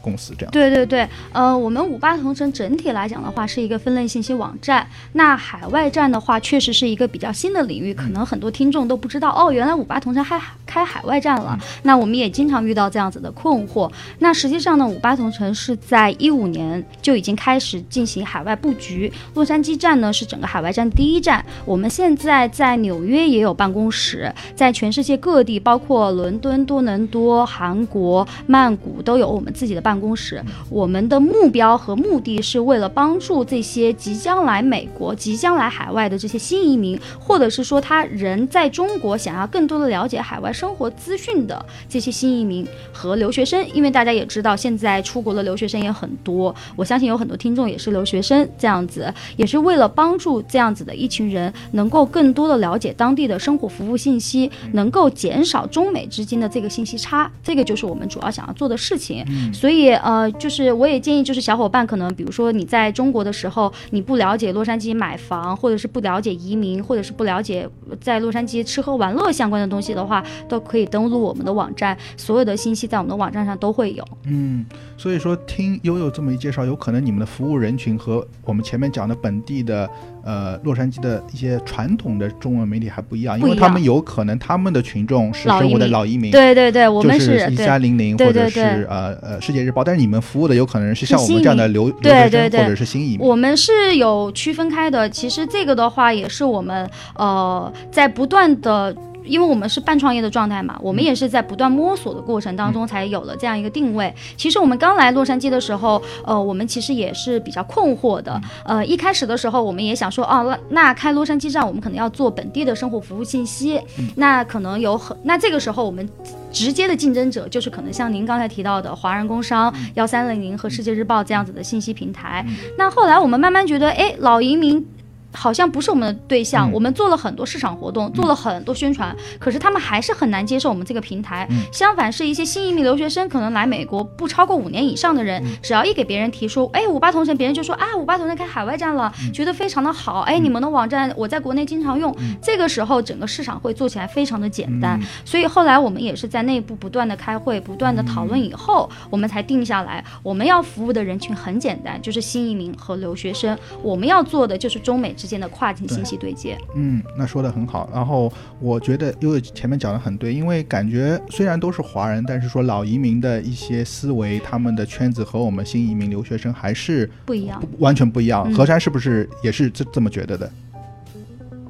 [0.05, 0.53] 公司，这样。
[0.53, 4.87] 对对对，呃，我们五八同城整体来讲的话，是一个分类信息网站。
[5.15, 11.59] 那海外站的话，确实是一个比较新的领域，可能很多听众都不知道哦，原来五八同城还开海外站了。
[11.85, 13.91] 那我们也经常遇到这样子的困惑。
[14.19, 21.43] 那实际上呢，五八同城是在一五年就已经开始进行海外布局，洛杉矶站呢是整个海外站第一站。
[21.65, 30.43] 我们现在在纽约也有办公室，在全世界各地，包括伦敦、多伦多、韩国、曼谷都有我们自己的办公室。
[30.69, 43.65] 我们的目标和目的是为了帮助这些即将来美国、即将来海外的这些新移民，或者是说他人在中国想要更多的了解海外生活资讯的这些新移民和留学生。
[43.73, 59.25] 因为大家也知道，现在出国的留学生也很多，我相信有很多听众也是留学生，这样子也是为了帮助这样子的一群人能够更多的了解当地的生活服务信息，能够减少中美之间的这个信息差，这个就是我们主要想要做的事情。
[59.53, 67.69] 所以呃，就是我也建议，就是小伙伴可能比如说你在中国的时候，你不了解洛杉矶买房，或者是不了解移民，或者是不了解
[68.01, 74.05] 在洛杉矶吃喝玩乐相关的东西的话，都可以登录我们的网站，所有的信息在我们的网站上都会有。
[74.27, 74.65] 嗯，
[74.97, 79.89] 所以说听悠悠这么一介绍，有可能你们的服务人群和我们前面讲的本地的
[80.25, 93.21] 呃洛杉矶的一些传统的中文媒体还不一样，因为他们有可能他们的群众是生活的老移民对对对，我们是一对三零零或者是呃呃世界日报，但是你们服务的有可能是像我们这样的移留留学生或者是新移民。
[93.21, 95.11] 我们是有区分开的。
[95.11, 98.95] 其实这个的话，也是我们呃在不断的。
[99.25, 104.15] 因为我们是半创业的状态嘛，我们也是在不断摸索的过程当中才有了这样一个定位。
[104.37, 108.41] 其实我们刚来洛杉矶的时候，呃，我们其实也是比较困惑的。
[108.65, 113.81] 呃，一开始的时候，我们也想说，哦，那那开洛杉矶站，我们可能要做本地的生活服务信息，
[114.17, 116.09] 那可能有很，那这个时候我们
[116.53, 122.47] 直接的竞争者就是可能像您刚才提到的华人工商幺三零零和世界日报这样子的信息平台。
[122.79, 124.87] 那后来我们慢慢觉得，哎，老移民。
[125.35, 126.73] 好像不是我们的对象，嗯。
[126.73, 131.47] 我们做了很多市场活动，做了很多宣传，可是他们还是很难接受我们这个平台。
[131.51, 131.59] 嗯。
[131.73, 135.57] 相反，是一些新移民留学生，可能来美国不超过五年以上的人，嗯。
[135.63, 139.33] 只要一给别人提出，哎，五八同城，别人就说啊，五八同城开海外站了，嗯。
[139.33, 144.99] 觉得非常的好，哎，你们的网站我在国内经常用，这个时候整个市场会做起来非常的简单。
[145.01, 145.07] 嗯。
[145.25, 153.57] 所以后来我们也是在内部不断的开会，不断的讨论以后，我们才定下来，我们要服务的人群很简单，就是新移民和留学生。
[153.83, 156.59] 我们要做的就是中美之间的跨境信息对接。
[156.75, 157.89] 嗯，那说的很好。
[157.95, 168.45] 然后我觉得因为前面讲的很对，因为感觉虽然都是华人，但是说老移民的一些思维，他们的圈子和我们新移民留学生还是不一样不完全不一样。
[168.47, 170.53] 嗯何山是不是也是这这么觉得的？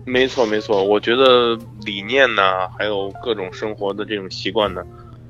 [0.05, 2.43] 没错没错，我觉得理念呢，
[2.77, 4.83] 还有各种生活的这种习惯呢，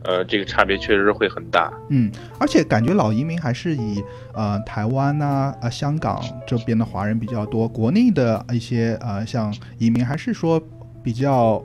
[0.04, 1.72] 呃，这个差别确实会很大。
[1.88, 10.62] 嗯，而且感觉老移民还是以呃台湾呐、呃香港这边的华人比较多，国内的一些呃像移民还是说
[11.02, 11.62] 比较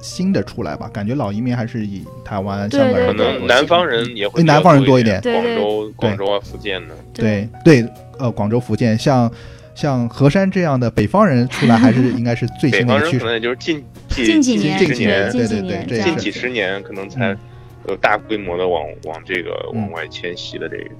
[0.00, 0.88] 新的出来吧。
[0.92, 6.94] 感觉老移民还是以台湾、对香港可人比较多能南方人也会哎南方人多一点广州、广州啊、福建的。
[7.12, 7.86] 对对，
[8.18, 9.30] 呃，广州、福建，像
[9.74, 13.18] 像河山这样的北方人出来，还是 应该是最新的一个趋势。
[13.18, 17.38] 方人可能也就是近近几年，近几十年年，对对对，这近几十年可能才嗯
[17.88, 20.90] 有大规模的往往这个嗯往外迁徙的这个。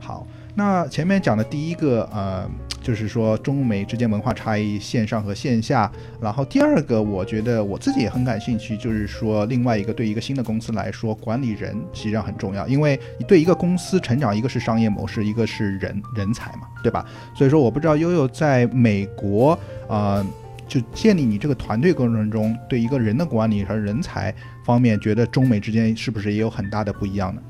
[0.00, 2.50] 好，那前面讲的第一个，呃，
[2.82, 5.90] 就是说中美之间文化差异，线上和线下。
[6.20, 17.06] 然后第二个，我觉得我自己也很感兴趣，就是说另外一个对一个新的公司来说，管理人实际上很重要，因为你对一个公司成长，一个是商业模式，一个是人人才嘛，对吧？
[17.36, 20.24] 所以说，我不知道悠悠在美国，呃。
[20.68, 24.34] 就建立你这个团队过程中，对一个人的管理和人才
[24.64, 27.42] 方面，觉得中美之间是不是也有很大的不一样呢？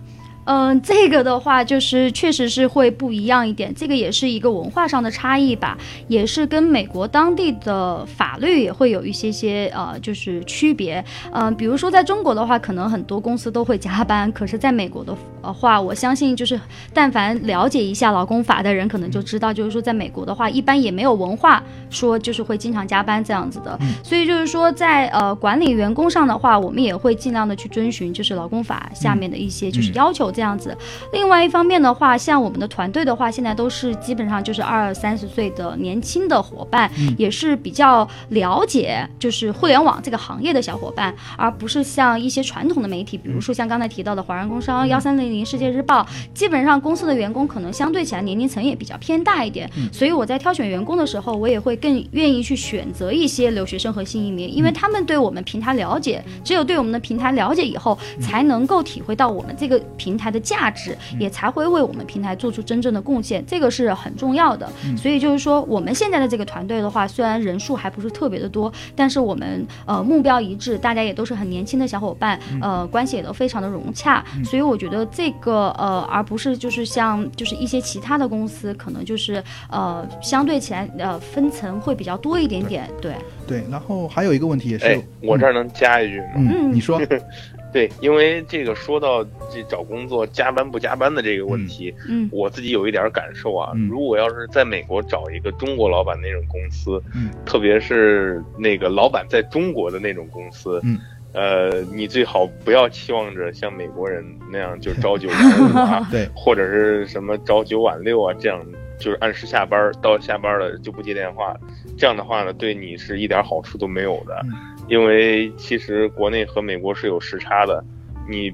[0.44, 5.78] 嗯，这个的话就是确实是会不一样一点，这个也是一个文化上的差异吧，
[6.08, 11.04] 也是跟美国当地的法律也会有一些些呃就是区别。
[11.32, 16.60] 嗯、比如说在中国的话，可能很多公司都会加班，可是在美国的呃话，我相信就是
[16.92, 23.78] 但凡了解一下劳工法的人，可能就知道，就是说在美国的话，一般也没有文化说就是会经常加班这样子的。
[24.02, 30.76] 所以就是说在呃管理员工上的话，我们也会尽量的去遵循就是劳工法下面的一些就是要求这样子。
[31.12, 64.68] 另外一方面的话，像我们的团队的话，现在都是基本上就是二三十岁的年轻的伙伴，也是比较了解就是互联网这个行业的小伙伴，而不是像一些传统的媒体，比如说像刚才提到的华人工商、幺三零零、世界日报，基本上公司的员工可能相对起来年龄层也比较偏大一点，所以我在挑选员工的时候，我也会更愿意去选择一些留学生和新移民，因为他们对我们平台了解，只有对我们的平台了解以后，才能够体会到我们这个平台的价值，也才会为我们平台做出真正的贡献，这个是很重要的。
[64.96, 83.14] 所以就是说，我们现在的这个团队的话，虽然人数还不是特别的多，但是我们呃目标一致，大家也都是很年轻的小伙伴，呃关系也都非常的融洽，所以我觉得这个呃而不是就是像就是一些其他的公司，可能就是呃相对起来呃分层会比较多一点点，对。
[83.46, 87.00] 对，然后还有一个问题也是，哎，我这儿能加一句嗯你说，
[87.72, 93.72] 对，因为这个说到这找工作加班不加班的这个问题，嗯我自己有一点感受啊。
[93.74, 100.98] 嗯如果要是在美国找一个中国老板那种公司，嗯特别是那个老板在中国的那种公司，嗯
[101.32, 105.38] 呃，你最好不要期望着像美国人那样就朝九晚
[105.72, 108.60] 五啊，对，或者是什么朝九晚六啊，这样
[108.98, 111.56] 就是按时下班儿，到下班了就不接电话，
[111.96, 114.52] 这样的话呢，对你是一点好处都没有的，嗯
[114.88, 117.84] 因为其实国内和美国是有时差的，
[118.28, 118.52] 你。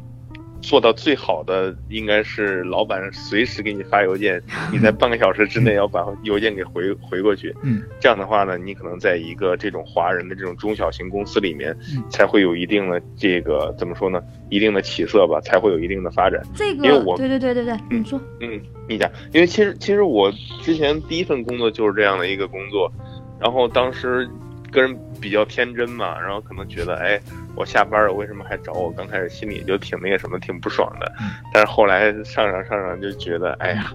[0.60, 7.54] 做到最好的应该是老板随时给你发邮件，你在半个小时之内要把邮件给回回过去。
[7.62, 14.20] 嗯，这样的话呢，你可能在一个这种华人的这种中小型公司里面嗯，才会有一定的这个怎么说呢？
[14.50, 16.42] 一定的起色吧，才会有一定的发展。
[16.56, 20.28] 这因为我个对对对对对，你说，嗯，你讲，因为其实其实我
[20.60, 22.92] 之前第一份工作就是这样的一个工作，
[23.40, 24.28] 然后当时
[24.70, 27.20] 个人比较天真嘛，然后可能觉得，哎，
[27.56, 28.90] 我下班了为什么还找我？
[28.90, 33.92] 刚开始心里就挺那个什么，挺不爽的嗯，但是后来上上上上就觉得，哎呀。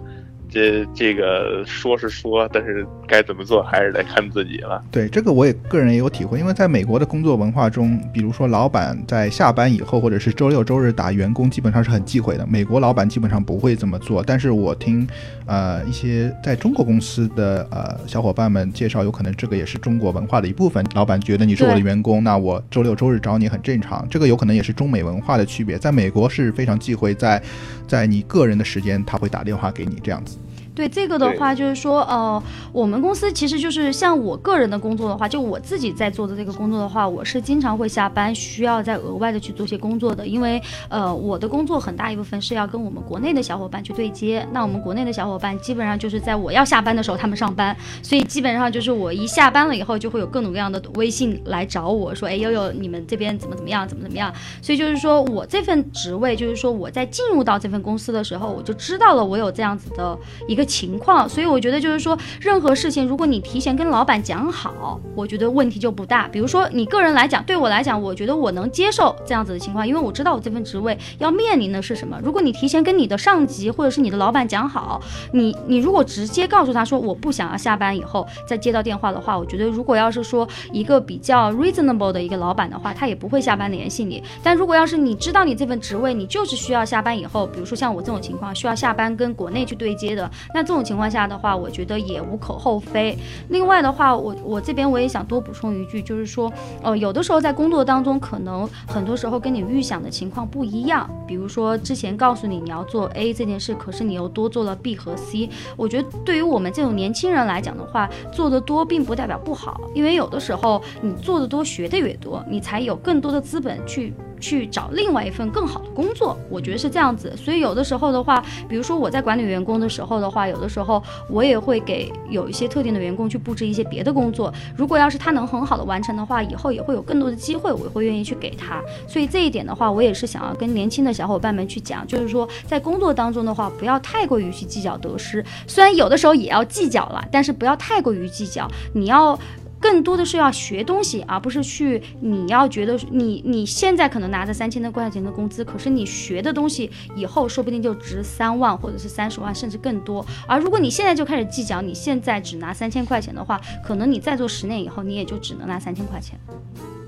[0.53, 4.79] 这这个说是说，但是该怎么做还是得看自己了。
[4.91, 12.45] 对这个我也个人也有体会，因为在美国的工作文化中，比如说老板在下班以后或者是周六周日打员工，基本上是很忌讳的。
[12.45, 15.07] 美国老板基本上不会这么做，但是我听
[15.47, 20.85] 呃一些在中国公司的呃小伙伴们介绍，有可能这个也是中国文化的一部分。
[20.93, 24.07] 老板觉得你是我的员工，那我周六周日找你很正常。
[24.07, 27.41] 这个有可能也是中美文化的区别，在美国是非常忌讳在
[27.87, 30.37] 在你个人的时间他会打电话给你这样子。
[30.75, 44.47] 对这个的话，就是说，呃，我们公司其实就是像我个人的工作的话，就我自己在做的这个工作的话，我是经常会下班需要再额外的去做些工作的，因为呃，我的工作很大一部分是要跟我们国内的小伙伴去对接。
[44.51, 54.33] 那我们国内的小伙伴基本上就是在我要下班的时候他们上班，所以基本上就是我一下班了以后，就会有各种各样的微信来找我说，哎，悠悠，你们这边怎么怎么样，怎么怎么样。
[54.61, 66.27] 所以就是说我这份职位，就是说我在进入到这份公司的时候，我就知道了我有这样子的一个情况，所以我觉得就是说，任何事情如果你提前跟老板讲好，我觉得问题就不大。
[66.27, 72.19] 比如说你个人来讲，对我来讲，我觉得我能接受这样子的情况，因为我知道我这份职位要面临的是什么。
[72.23, 84.23] 如果你提前跟你的上级或者是你的老板讲好，你你如果直接告诉他说我不想要下班以后再接到电话的话，我觉得如果要是说一个比较 reasonable 的一个老板的话，他也不会下班联系你。
[84.41, 93.17] 但如果要是你知道你这份职位你就是需要下班以后，比如说像我这种情况需要下班跟国内去对接的，那这种情况下的话，我觉得也无可厚非。
[93.49, 96.51] 另外的话，我我这边我也想多补充一句，就是说，
[96.81, 101.09] 呃，有的时候在工作当中，可能很多时候跟你预想的情况不一样。
[101.27, 105.49] 比如说之前告诉你你要做 A 这件事，可是你又多做了 B 和 C。
[105.75, 114.13] 我觉得对于我们这种年轻人来讲的话，做的多并不代表不好，因为有的时候你做的多，学的越多，你才有更多的资本去。
[114.43, 117.33] 去找另外一份更好的工作，我觉得是这样子。
[117.37, 124.53] 所以有的时候的话，比如说我在管理员工的时候的话，有的时候我也会给有一些特定的员工去布置一些别的工作。
[124.75, 128.81] 如果要是他能很好的完成的话，以后也会有更多的机会，我会愿意去给他。
[129.07, 135.41] 所以这一点的话，我也是想要跟年轻的小伙伴们去讲，就是说在工作当中的话，不要太过于去计较得失。
[135.65, 138.67] 虽然有的时候也要计较了，但是不要太过于计较。
[138.93, 139.39] 你要。
[139.83, 150.25] 更多的是要学东西，而不是去你要觉得你你现在可能拿着三千多块钱的工资，可是你学的东西以后说不定就值三万或者是三十万甚至更多。
[150.47, 156.39] 而如果你现在就开始计较，你现在只拿三千块钱的话，可能你再做十年以后，你也就只能拿三千块钱。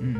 [0.01, 0.15] 嗯，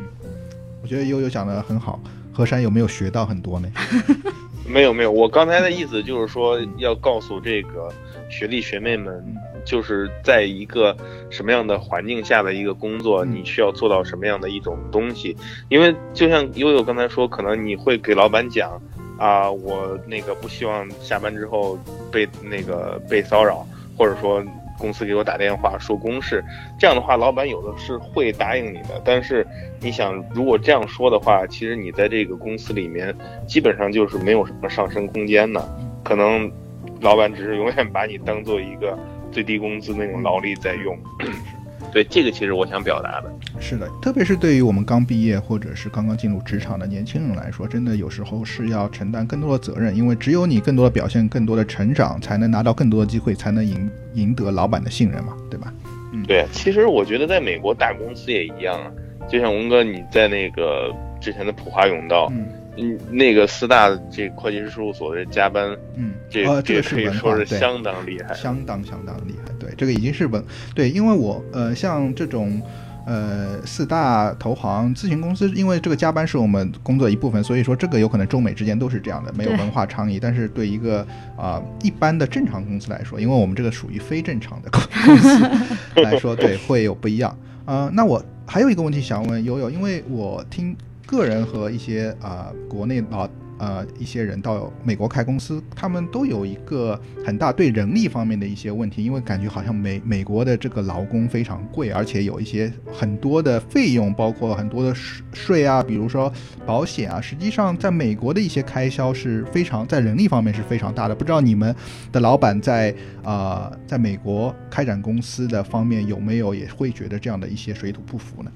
[0.82, 2.00] 我觉得悠悠讲的很好。
[2.32, 3.70] 何山有没有学到很多呢？
[4.66, 7.94] 没有没有，我刚才的意思就是说要告诉这个
[8.30, 9.22] 学弟学妹们。
[9.66, 10.96] 就是在一个
[11.30, 15.36] 什么样的环境下的一个工作，你需要做到什么样的一种东西？
[15.68, 18.80] 因为就像悠悠刚才说，可能你会给老板讲，
[19.18, 21.78] 啊，我那个不希望下班之后
[22.12, 24.44] 被那个被骚扰，或者说
[24.78, 26.44] 公司给我打电话说公事，
[26.80, 29.02] 这样的话，老板有的是会答应你的。
[29.04, 29.46] 但是
[29.80, 33.16] 你想，如果这样说的话，其实你在这个公司里面
[33.48, 35.68] 基本上就是没有什么上升空间的，
[36.04, 36.52] 可能
[37.02, 38.96] 老板只是永远把你当做一个。
[39.36, 40.98] 最低工资那种劳力在用，
[41.92, 43.30] 对这个其实我想表达的
[43.60, 55.74] 是的，特别是对于我们刚毕业或者是刚刚进入职场的年轻人来说，真的有时候是要承担更多的责任，因为只有你更多的表现、更多的成长，才能拿到更多的机会，才能赢赢得老板的信任嘛，对吧？
[56.14, 56.46] 嗯，对。
[56.54, 58.90] 其实我觉得在美国大公司也一样啊，
[59.28, 62.32] 就像文哥你在那个之前的普华永道。
[62.32, 62.48] 嗯，
[63.10, 69.52] 那个四大这会计师事务所的加班，嗯，这这个可以说是相当厉害，相当相当厉害。
[69.60, 72.62] 对，这个已经是文，对，因为我呃，像这种
[73.08, 80.20] 呃四大投行咨询公司，因为这个加班是我们工作一部分，所以说这个有可能中美之间都是这样的，没有文化差异。
[80.20, 81.06] 但是对一个
[81.38, 85.40] 啊一般的正常公司来说，因为我们这个属于非正常的公司
[86.04, 87.38] 来说，对，会有不一样。
[87.66, 90.76] 呃，那我还有一个问题想问悠悠，因为我听。
[91.06, 106.30] 个人和一些啊国内老呃一些人到美国开公司，他们都有一个很大对人力方面的一些问题，因为感觉好像美美国的这个劳工非常贵，而且有一些很多的费用，包括很多的税税啊，比如说
[106.66, 111.16] 保险啊，实际上在美国的一些开销是非常在人力方面是非常大的。
[111.16, 111.74] 不知道你们
[112.12, 112.94] 的老板在
[113.24, 118.52] 啊在美国开展公司的方面有没有也会觉得这样的一些水土不服呢？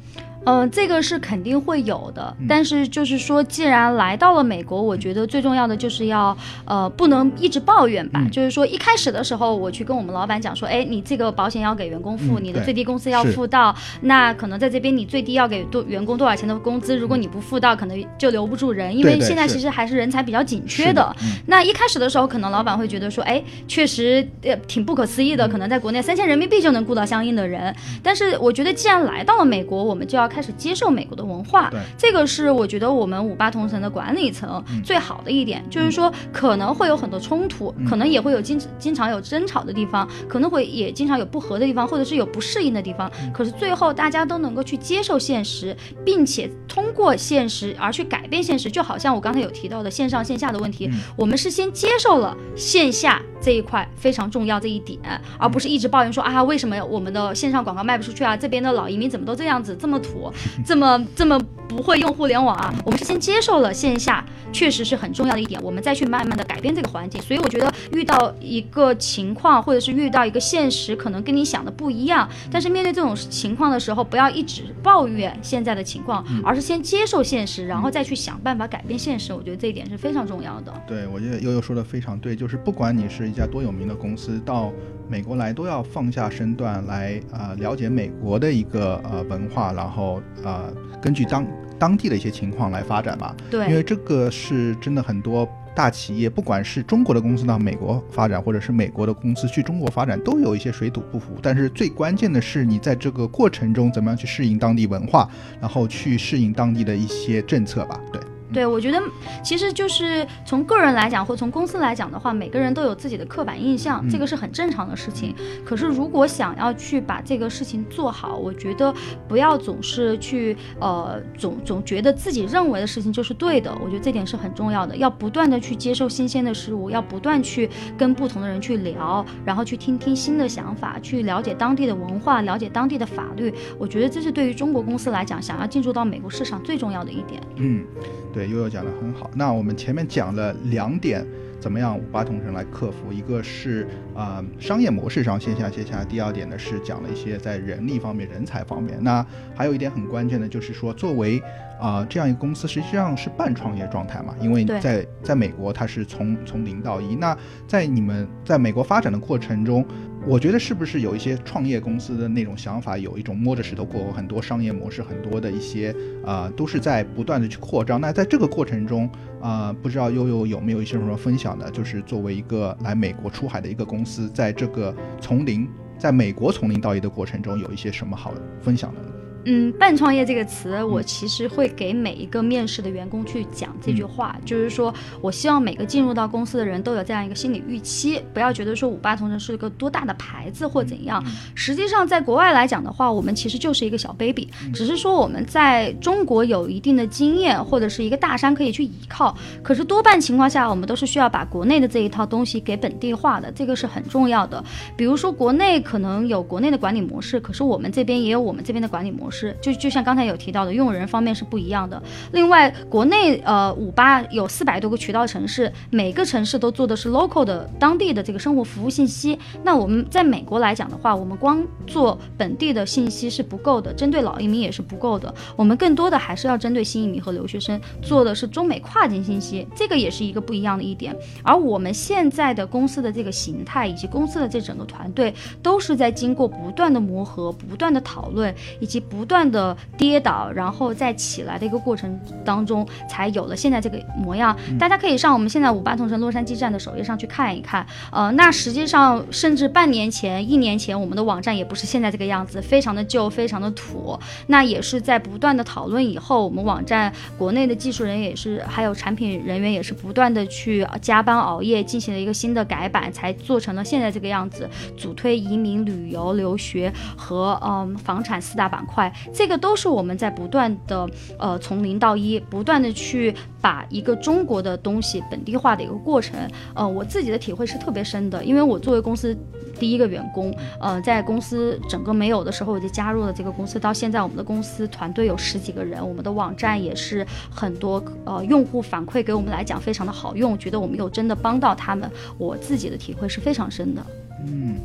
[0.46, 6.36] 嗯，这个是肯定会有的，但是就是说，既然来到了美国，我觉得最重要的就是要，
[6.66, 8.26] 呃，不能一直抱怨吧。
[8.32, 21.16] 就是说，一开始的时候，我去跟我们老板讲说，哎，你这个保险要给员工付，你的最低工资要付到，那可能在这边你最低要给多员工多少钱的工资，如果你不付到，可能就留不住人，因为现在其实还是人才比较紧缺的。
[21.48, 27.76] 那一开始的时候，可能老板会觉得说，哎，确实呃挺不可思议的，可能在国内三千人民币就能雇到相应的人。
[28.02, 43.12] 但是我觉得，既然来到了美国，我们就要开始接受美国的文化，这个是我觉得我们五八同城的管理层最好的一点，就是说可能会有很多冲突，可能也会有经经常有争吵的地方，可能会也经常有不和的地方，或者是有不适应的地方。
[43.34, 45.76] 可是最后大家都能够去接受现实，
[46.06, 48.70] 并且通过现实而去改变现实。
[48.70, 55.00] 就好像我刚才有提到的线上线下的问题，我们是先接受了线下这一块非常重要这一点，
[55.38, 58.36] 而不是一直抱怨说啊为什么我们的线上广告卖不出去啊？
[58.36, 60.32] 这边的老移民怎么都这样子这么土？
[60.66, 61.40] 这么这么
[61.70, 62.74] 不会用互联网啊？
[62.84, 67.22] 我们是先接受了线下，确实是很重要的一点，我们再去慢慢的改变这个环境。
[67.22, 79.32] 所以我觉得遇到一个情况，或者是遇到一个现实，可能跟你想的不一样，但是面对这种情况的时候，不要一直抱怨现在的情况，而是先接受现实，然后再去想办法改变现实。
[79.32, 80.74] 我觉得这一点是非常重要的。
[80.88, 84.72] 对，我觉得悠悠说的非常对，就是不管你是一家多有名的公司，到
[85.08, 90.64] 美国来都要放下身段来啊，了解美国的一个呃文化，然后啊。
[91.02, 91.48] 根据当
[91.80, 101.38] 当地的一些情况来发展吧，对，因为这个是真的很多大企业，不管是中国的公司到美国发展，或者是美国的公司去中国发展，都有一些水土不服。
[101.42, 105.30] 但是最关键的是你在这个过程中怎么样去适应当地文化，
[105.62, 107.98] 然后去适应当地的一些政策吧。
[108.12, 108.22] 对，
[108.52, 109.02] 对，我觉得
[109.44, 115.36] 其实就是从个人来讲，或从公司来讲的话，每个人都有自己的刻板印象，这个是很正常的事情。
[115.64, 118.94] 可是如果想要去把这个事情做好，我觉得
[119.28, 123.72] 不要总是去呃总总觉得自己认为的事情就是对的。
[123.84, 133.54] 我觉得这点是很重要的，要不断的去接受新鲜的事物，要不断去跟不同的人去聊，然后去听听新的想法，去了解当地的文化，了解当地的法律。
[133.78, 137.42] 我觉得这是对于中国公司来讲，想要进入到美国市场最重要的一点。
[137.58, 137.86] 嗯，
[138.34, 139.30] 对，悠悠讲的很好。
[139.36, 141.26] 那我们前面讲了两点。
[141.62, 143.12] 怎么样五八同城来克服？
[143.12, 143.86] 一个是
[144.16, 148.98] 啊商业模式上线下线下，第二点呢是讲了一些在人力方面、人才方面。
[149.02, 151.38] 那还有一点很关键的就是说，作为
[151.78, 157.14] 啊这样一个公司，实际上是半创业状态嘛，因为在在美国它是从从零到一。
[157.14, 157.38] 那
[157.68, 159.86] 在你们在美国发展的过程中。
[160.28, 165.96] 我觉得是不是有一些创业公司的那种想法，有一种摸着石头过河，很多商业模式，很多的一些
[166.26, 168.00] 啊，都是在不断的去扩张。
[168.00, 169.10] 那在这个过程中
[169.42, 171.72] 啊，不知道悠悠有没有一些什么分享呢？
[171.72, 175.68] 就是作为一个来美国出海的一个公司，在这个从零，
[175.98, 179.19] 在美国从零到一的过程中，有一些什么好分享的？
[179.46, 191.24] 嗯，半创业这个词，我其实会给每一个面试的员工去讲这句话，就是说我希望每个进入到公司的人都有这样一个心理预期，不要觉得说五八同城是一个多大的牌子或怎样。
[191.56, 199.36] 实际上，在国外来讲的话，我们其实就是一个小 baby，只是说我们在中国有一定的经验或者是一个大山可以去依靠。
[199.64, 204.62] 可是多半情况下，我们都是需要把国内的这一套东西给本地化的，这个是很重要的。
[204.98, 209.29] 比如说，国内可能有国内的管理模式，可是我们这边也有我们这边的管理模式。
[209.30, 212.02] 是，就就像刚才有提到的，用人方面是不一样的。
[212.32, 219.38] 另外，国内呃五八有四百多个渠道城市，每个城市都做的是 local 的当地的这个生活服务信息。
[219.64, 225.34] 那我们在美国来讲的话，我们光做本地的信息是不够的，针对老移民也是不够的。
[225.56, 231.16] 我们更多的还是要针对新移民和留学生做的是中美跨境信息，这个也是一个不一样的一点。
[231.44, 239.19] 而我们现在的公司的这个形态以及公司的这整个团队，都是在经过不断的磨合、不断的讨论以及不。
[239.20, 244.58] 不断的跌倒，然后再起来的一个过程当中，才有了现在这个模样。
[244.80, 247.86] 大家可以上我们现在五八同城洛杉矶站的首页上去看一看。
[248.14, 254.18] 呃，那实际上甚至半年前、一年前，我们的网站也不是现在这个样子，非常的旧，非常的土。
[254.48, 264.70] 那也是在不断的讨论以后，我们网站国内的技术人也是，还有产品人员也是不断的去加班熬夜，进行了一个新的改版，才做成了现在这个样子。
[264.98, 269.09] 主推移民、旅游、留学和嗯房产四大板块。
[269.34, 271.08] 这个都是我们在不断的
[271.38, 276.36] 呃从零到一，不断的去把一个中国的东西本地化的一个过程。
[276.74, 279.38] 呃，我自己的体会是特别深的，因为我作为公司
[279.80, 294.06] 第一个员工，呃，在公司整个没有的时候我就加入了这个公司，到现在我们的公司团队有十几个人，我们的网站也是很多呃用户反馈给我们来讲非常的好用，觉得我们有真的帮到他们，我自己的体会是非常深的。
[294.48, 294.76] 嗯，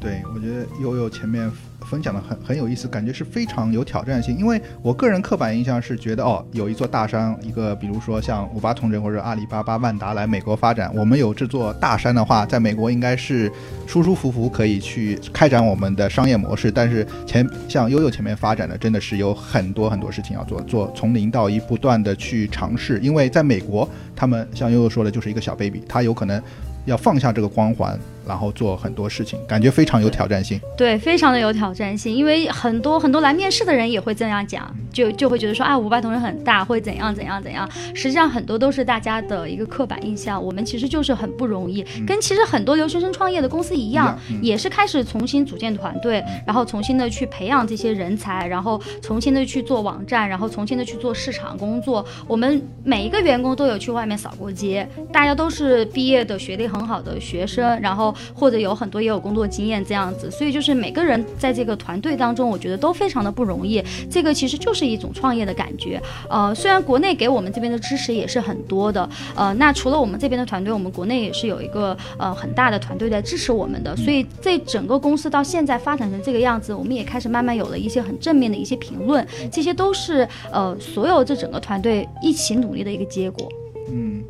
[0.00, 1.50] 对，我觉得悠悠前面。
[1.88, 4.36] 分享的很很有意思，感觉是非常有挑战性。
[4.36, 13.48] 因为我个人刻板印象是觉得，哦，有一座大山，一个比如说像五八同城或者阿里巴巴、万达来美国发展，我们有这座大山的话，在美国应该是
[13.86, 16.72] 舒舒服服可以去开展我们的商业模式。
[16.72, 22.98] 但是前像悠悠前面发展的，真的是有很多很多事情要做，做从零到一，不断的去尝试。
[22.98, 26.42] 因为在美国，他们像悠悠说的，就是一个小 baby，他有可能
[26.84, 27.96] 要放下这个光环。
[28.26, 30.60] 然后做很多事情，感觉非常有挑战性。
[30.76, 37.68] 对，非常的有挑战性，因为很多很多来面试的人也会这样讲，就就会觉得说啊，五八同城很大，会怎样怎样怎样。
[37.94, 40.42] 实际上很多都是大家的一个刻板印象。
[40.42, 52.04] 我们其实就是很不容易，跟其实很多留学生创业的公司一样，也是开始重新组建团队，然后重新的去培养这些人才，然后重新的去做网站，然后重新的去做市场工作。
[52.26, 58.14] 我们每一个员工都有去外面扫过街，大家都是毕业的学历很好的学生，然后。
[58.34, 63.82] 或者有很多也有工作经验这样子，所以就是每个人在这个团队当中，我觉得都非常的不容易。
[64.10, 66.00] 这个其实就是一种创业的感觉。
[66.28, 73.96] 呃，虽然国内给我们这边的支持也是很多的，呃，那除了我们这边的团队，我们国内也是有一个呃很大的团队在支持我们的。
[73.96, 83.48] 所以这整个公司到现在发展成这个样子，我们也开始慢慢有了一些很正面的一些评论，这些都是呃所有这整个团队一起努力的一个结果。
[83.90, 84.22] 嗯。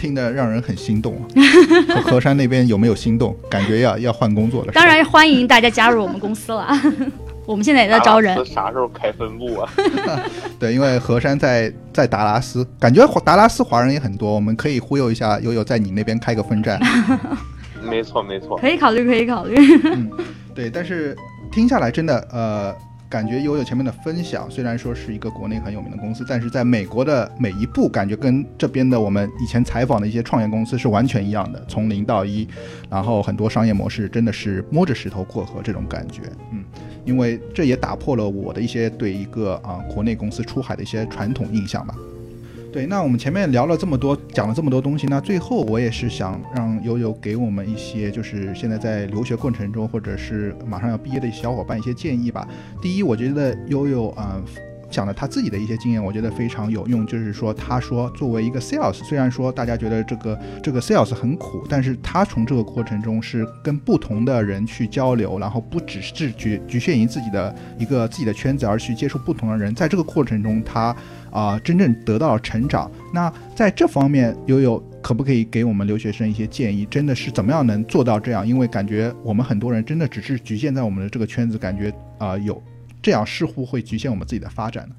[0.00, 1.14] 听得让人很心动，
[1.94, 3.36] 啊河山那边有没有心动？
[3.50, 4.72] 感觉要要换工作了。
[4.72, 6.66] 当然欢迎大家加入我们公司了，
[7.44, 8.34] 我们现在也在招人。
[8.46, 9.70] 啥时候开分部啊？
[10.58, 16.80] 对，因为河山在在达拉斯，感觉达拉斯华人也很多，我们可以忽悠一下悠悠在你那边开个分站。
[17.82, 19.54] 没错没错，可以考虑可以考虑。
[19.84, 20.10] 嗯，
[20.54, 21.14] 对，但是
[21.52, 22.74] 听下来真的呃。
[23.10, 32.46] 感觉悠悠前面的分享，虽然说是一个国内很有名的公司，但是在美国的每一步，感觉跟这边的我们以前采访的一些创业公司是完全一样的，从零到一，
[32.88, 36.62] 然后很多商业模式真的是摸着石头过河这种感觉，嗯，
[37.04, 41.92] 因为这也打破了我的一些对一个啊国内公司出海的一些传统印象吧。
[42.72, 52.46] 对，那我们前面聊了这么多，讲了这么多东西，那最后我也是想让悠悠给我们一些，就是现在在留学过程中，或者是马上要毕业的小伙伴一些建议吧。
[52.80, 54.40] 第一，我觉得悠悠啊
[54.90, 57.06] 讲了他自己的一些经验，我觉得非常有用。
[57.06, 70.94] 就是说，他说作为一个 sales，虽然说大家觉得这个这个 sales 很苦，但是他从这个过程中是跟不同的人去交流，然后不只是局局限于自己的一个自己的圈子，而去接触不同的人，在这个过程中他。
[71.30, 72.90] 啊，真正得到了成长。
[73.14, 76.84] 那在这方面，悠悠可不可以给我们留学生一些建议？
[76.90, 78.44] 真的是怎么样能做到这样？
[78.44, 82.60] 因为感觉我们很多人真的只是局限在我们的这个圈子，感觉啊有
[83.02, 84.94] 这样似乎会局限我们自己的发展呢。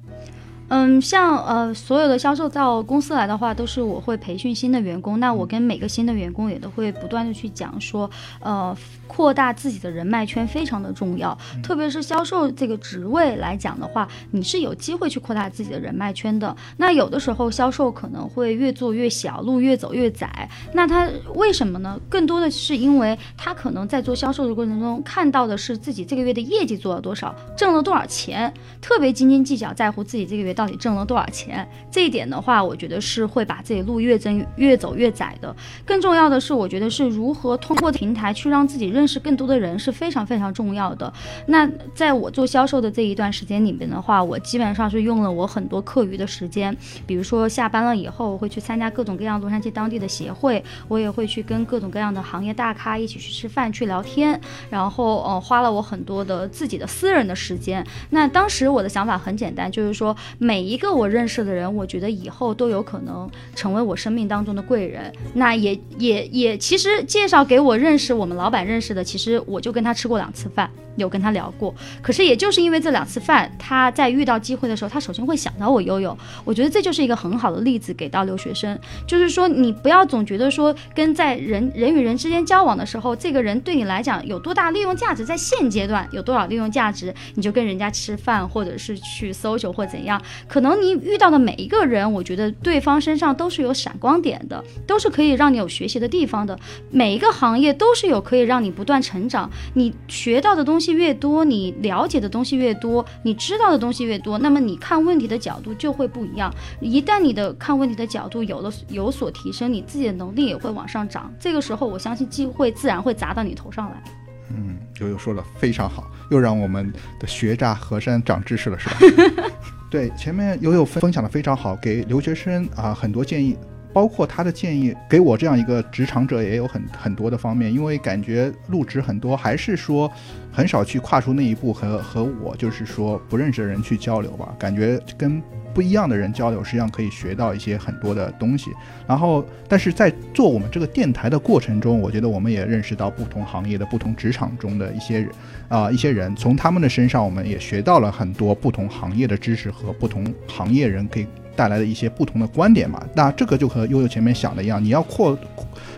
[0.74, 5.20] 嗯，像呃所有的销售到公司来的话，都是我会培训新的员工。
[5.20, 8.10] 那我跟每个新的员工也都会不断的去讲说，
[8.40, 8.74] 呃。
[9.08, 16.56] 扩大自己的人脉圈非常的重要，特别是销售这个职位来讲的话，你是有机会去扩大自己的人脉圈的。
[16.78, 20.48] 那有的时候销售可能会越做越小，路越走越窄。
[20.72, 22.00] 那他为什么呢？
[22.08, 28.50] 更多的是因为他可能在做销售的过程中看到的是自己这个月的业绩做了多少，挣了多少钱，
[28.80, 31.68] 特别斤斤计较，在乎自己这个月到到底挣了多少钱。
[31.90, 35.52] 这一点的话，我觉得是会把自己路越增越走越窄的。
[35.84, 38.92] 更重要的是，我觉得是如何通过平台去让自己。
[38.92, 41.10] 认识更多的人是非常非常重要的。
[41.46, 54.38] 那在我做销售的这一段时间里面的话，我基本上是用了我很多课余的时间，比如说下班了以后，我会去参加各种各样洛杉矶当地的协会，我也会去跟各种各样的行业大咖一起去吃饭、去聊天，
[54.68, 57.82] 然后呃花了我很多的自己的私人的时间。
[58.10, 65.12] 那当时我的想法很简单，就是说每一个我认识的人，我觉得以后都有可能成为我生命当中的贵人。
[65.34, 68.92] 那也也也其实介绍给我认识我们老板认识。
[68.92, 70.68] 的，其实我就跟他吃过两次饭。
[70.96, 76.14] 有跟他聊过，可是也就是因为这两次饭，他在遇到机会的时候，他首先会想到我悠悠。
[76.44, 90.20] 我觉得这就是一个很好的例子给到留学生，就是说你不要总觉得说跟在人人与人之间交往的时候，这个人对你来讲有多大利用价值，在现阶段有多少利用价值，你就跟人家吃饭或者是去 social 或怎样。
[90.46, 96.58] 可能你遇到的每一个人，我觉得对方身上都是有闪光点的，都是可以让你有学习的地方的。
[96.90, 100.92] 每一个行业都是有可以让你不断成长，你学到的东西。
[100.92, 106.52] 越多，你了解的东西越多，你知道的东西越多，那么你看问题的角度就会不一样。
[106.80, 111.32] 一旦你的看问题的角度有了有所提升，你自己的能力也会往上涨。
[111.40, 114.02] 这个时候，我相信机会自然会砸到你头上来。
[114.50, 118.96] 嗯，悠悠说的非常好，又让我们的学渣河山长知识了，是吧？
[119.92, 123.58] 对，前面悠悠分享的非常好，给留学生啊很多建议。
[123.92, 130.10] 包括他的建议给我这样一个职场者也有很很多的方面，因为感觉入职很多还是说
[130.50, 135.42] 很少去跨出那一步和和我就是说不认识的人去交流吧，感觉跟
[135.74, 138.70] 不一样的人交流，实际上可以学到一些很多的东西。
[139.06, 145.30] 然后，但是在做我们这个电台的过程中，我觉得我们也认识到不同行业的不同职场中的一些人
[145.68, 151.26] 啊一些人，从他们的身上我们也学到了很多不同行业的知识和不同行业人可以。
[151.54, 155.36] 带来的一些不同的观点嘛，那这个就和悠悠前面想的一样，你要扩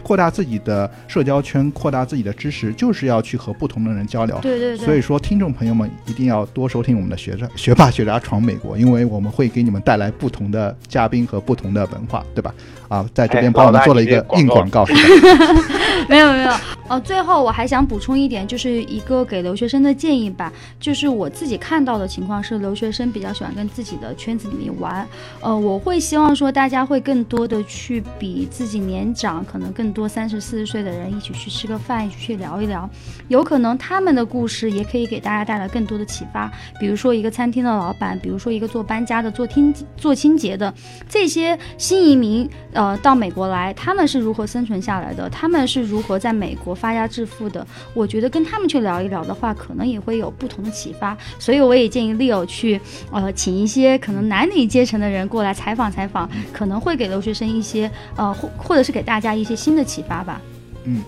[0.03, 4.39] 扩大自己的社交圈，扩大自己的知识，就是要去和不同的人交流。
[4.43, 4.85] 对对对。
[4.85, 12.55] 所以说，听众朋友们一定要多收听我们的学渣 学霸学渣闯美国，因为我们会给你们带来不同的嘉宾和不同的文化，对吧？
[12.89, 14.85] 啊，在这边帮我们做了一个硬广告。
[16.09, 16.53] 没有没有。
[16.87, 25.07] 哦，最后我还想补充一点，就是一个给留学生的建议吧，就是我自己看到的情况是，留学生比较喜欢跟自己的圈子里面玩。
[25.41, 32.89] 呃，我会希望说大家会更多的去比自己年长，可能更多三十四十岁的人一起去吃个饭，一起去聊一聊，
[33.29, 36.53] 有可能他们的故事也可以给大家带来更多的启发。
[36.79, 40.73] 比如说一个餐厅的老板，比如说一个做搬家的、做清做清洁的，
[41.09, 45.31] 这些新移民，呃，到美国来，他们是如何生存下来的？
[45.31, 46.75] 他们是如何在美国？
[46.75, 51.17] 发家致富的，我觉得跟他们去聊一聊的话，可能也会有不同的启发。
[51.39, 52.81] 所以我也建议 Leo 去，
[53.11, 60.41] 呃，请一些可能男女阶层的人过来采访采访，可能会给留学生一些，呃，或或者是给大家一些新的启发吧。
[60.85, 61.03] 嗯。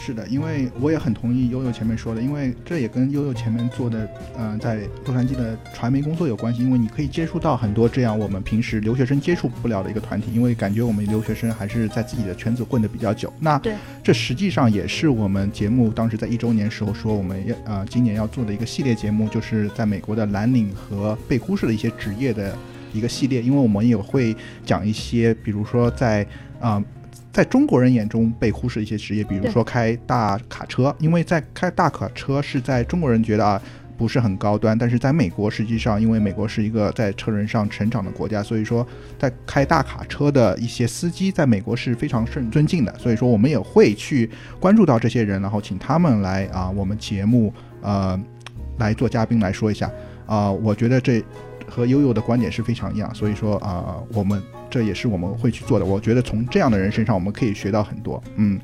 [0.00, 6.62] 是是的，因为我也很同意悠悠前面说的，因为这也跟悠悠前面做的，嗯、在洛杉矶的传媒工作有关系。
[6.62, 13.32] 因为你可以接触到很多这样我们平时留学生接触不了的一个团体，因为感觉我们留学生还是在自己的圈子混得比较久。
[13.38, 22.56] 那对这实际上也是我们节目当时在一周年时候说我们要呃今年要做的一个系列节目，就是在美国的蓝领和被忽视的一些职业的
[22.92, 24.34] 一个系列，因为我们也会
[24.64, 26.26] 讲一些，比如说在
[26.58, 26.72] 啊。
[26.72, 26.84] 呃
[27.32, 33.60] 在中国人眼中被忽视的一些职业，比如说开大卡车，因为在开大卡车是在中国人觉得啊
[33.96, 38.86] 不是很高端，但是在美国实际上，因为美国是一个在车轮上成长的国家，所以说
[39.18, 44.28] 在开大卡车的一些司机在美国是非常受尊敬的，所以说我们也会去
[44.58, 47.52] 关注到这些人，然后请他们来啊我们节目
[47.82, 48.18] 呃
[48.78, 49.90] 来做嘉宾来说一下。
[50.26, 51.20] 啊、我觉得这
[51.66, 54.40] 和悠悠的观点是非常一样，所以说啊、我们
[54.70, 55.84] 这也是我们会去做的。
[55.84, 58.58] 我觉得从这样的人身上我们可以学到很多，嗯。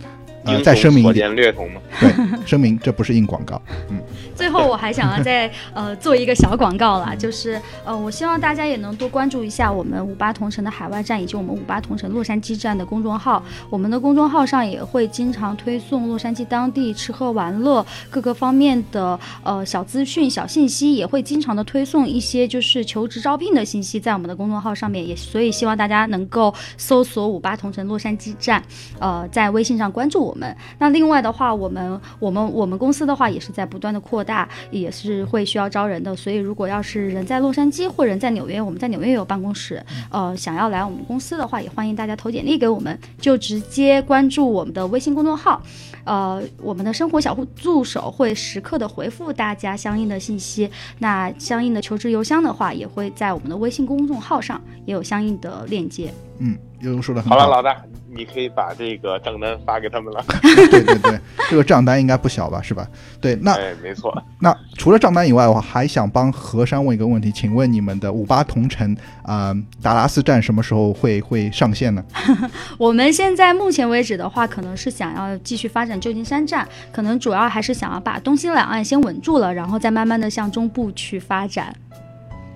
[0.47, 1.81] 呃，英再声明一点，略同嘛。
[2.01, 2.11] 对，
[2.47, 3.61] 声明这不是硬广告。
[3.91, 3.99] 嗯
[4.37, 13.43] 最后，我还想要再呃做一个小广告啦，就是呃，我希望大家也能多关注一下我们五八同城的海外站以及我们五八同城洛杉矶站的公众号。
[13.71, 25.09] 我们的公众号上也会经常推送洛杉矶当地吃喝玩乐各个方面的呃小资讯、小信息，也会经常的推送一些就是求职招聘的信息在我们的公众号上面。
[25.09, 28.63] 也所以希望大家能够搜索五八同城洛杉矶站，
[28.99, 30.57] 呃，在微信上关注我们。
[30.79, 36.15] 那另外的话，我们我们我们公司的话也是在不断的扩大，也是会需要招人的。
[36.15, 45.63] 所以如果要是人在洛杉矶或人在纽约，我们在纽约也有办公室，呃，想要来我们公司的话，也欢迎大家投简历给我们，就直接关注我们的微信公众号。
[46.05, 50.71] 呃，我们的生活小助助手会时刻的回复大家相应的信息。
[50.99, 56.13] 那相应的求职邮箱的话，也会在我们的微信公众号上也有相应的链接。
[56.39, 57.77] 嗯，悠悠说的很好了，老大，
[58.15, 60.25] 你可以把这个账单发给他们了。
[60.43, 61.19] 对对对，
[61.49, 62.87] 这个账单应该不小吧，是吧？
[63.21, 64.13] 对，那哎，没错。
[64.41, 72.05] 那除了账单以外，我还想帮何山问一个问题，请问你们的五八同城啊、呃达拉斯站什么时候会会上线呢？
[72.77, 81.75] 我们现在目前为止的话，可能是想要继续发展旧金山站，可能主要还是想要把东西两岸先稳住了，然后再慢慢的向中部去发展。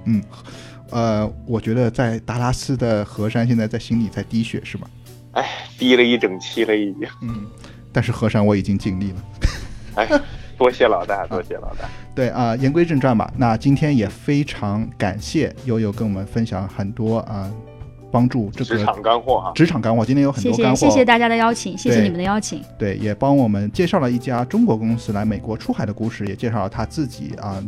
[0.06, 0.22] 嗯，
[0.90, 4.88] 呃，我觉得在达拉斯的河山现在在心里在滴血，是吧？
[5.32, 7.08] 哎，滴了一整期了已经。
[7.22, 7.46] 嗯，
[7.92, 9.16] 但是河山我已经尽力了。
[9.96, 10.20] 哎，
[10.58, 11.88] 多谢老大，多谢老大。
[12.14, 13.32] 对啊、言归正传吧。
[13.36, 17.50] 那今天也非常感谢悠悠跟我们分享很多啊、
[18.10, 20.04] 帮助这个职场干货啊，职场干货。
[20.04, 22.62] 今天有很谢谢多干货，谢谢大家的邀请，谢谢你们的邀请。
[22.78, 27.62] 对，也帮我们介绍了一家中国公司来美国出海的故事，也介绍了他自己啊、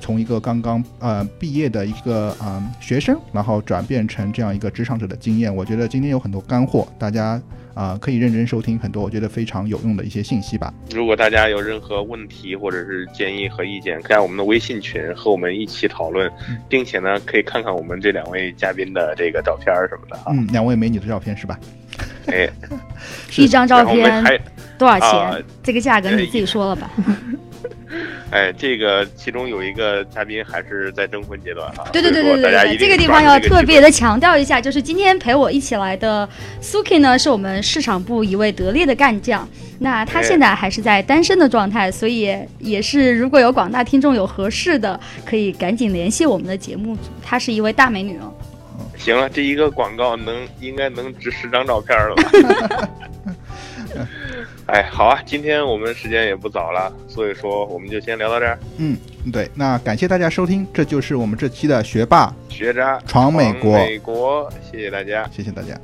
[0.00, 5.54] 从一个刚刚呃毕业的一个啊、学生，然后转变成这样一个职场者的经验。
[5.54, 7.40] 我觉得今天有很多干货，大家
[7.74, 10.72] 啊、可以认真收听很多我觉得非常有用的一些信息吧。
[10.94, 16.30] 如果大家有任何问题或者是建议和意见，可以在我们的微信群和我们一起讨论，
[16.68, 20.26] 并且呢，可以看看我们这两位嘉宾的这个照片儿什么的啊。
[20.28, 21.58] 嗯，两位美女的照片是吧？
[22.26, 22.48] 哎，
[23.36, 24.38] 一张照片还
[24.78, 25.08] 多少钱？
[25.10, 26.90] 啊这个价格你自己说了吧。
[28.32, 31.84] 哎，这个其中有一个嘉宾还是在征婚阶段啊。
[31.92, 36.28] 对对对对对对，这个地方要特别的强调一下，就是今天陪我一起来的
[36.60, 39.48] Suki 呢，是我们市场部一位得力的干将。
[39.78, 47.02] 那他哎现在还是在单身的状态，所以也是如果有广大听众有合适的，可以赶紧联系我们的节目组。
[47.22, 48.32] 她是一位大美女哦。
[48.96, 52.88] 行了，这一个广告能应该能值十张照片了吧？
[54.66, 58.58] 哎，好啊，今天我们时间也不早了，所以说我们就先聊到这儿。
[58.78, 58.96] 嗯，
[59.30, 65.28] 对，那感谢大家收听，这就是我们这期的学霸，学渣闯美国美国，谢谢大家。
[65.30, 65.78] 谢谢大家。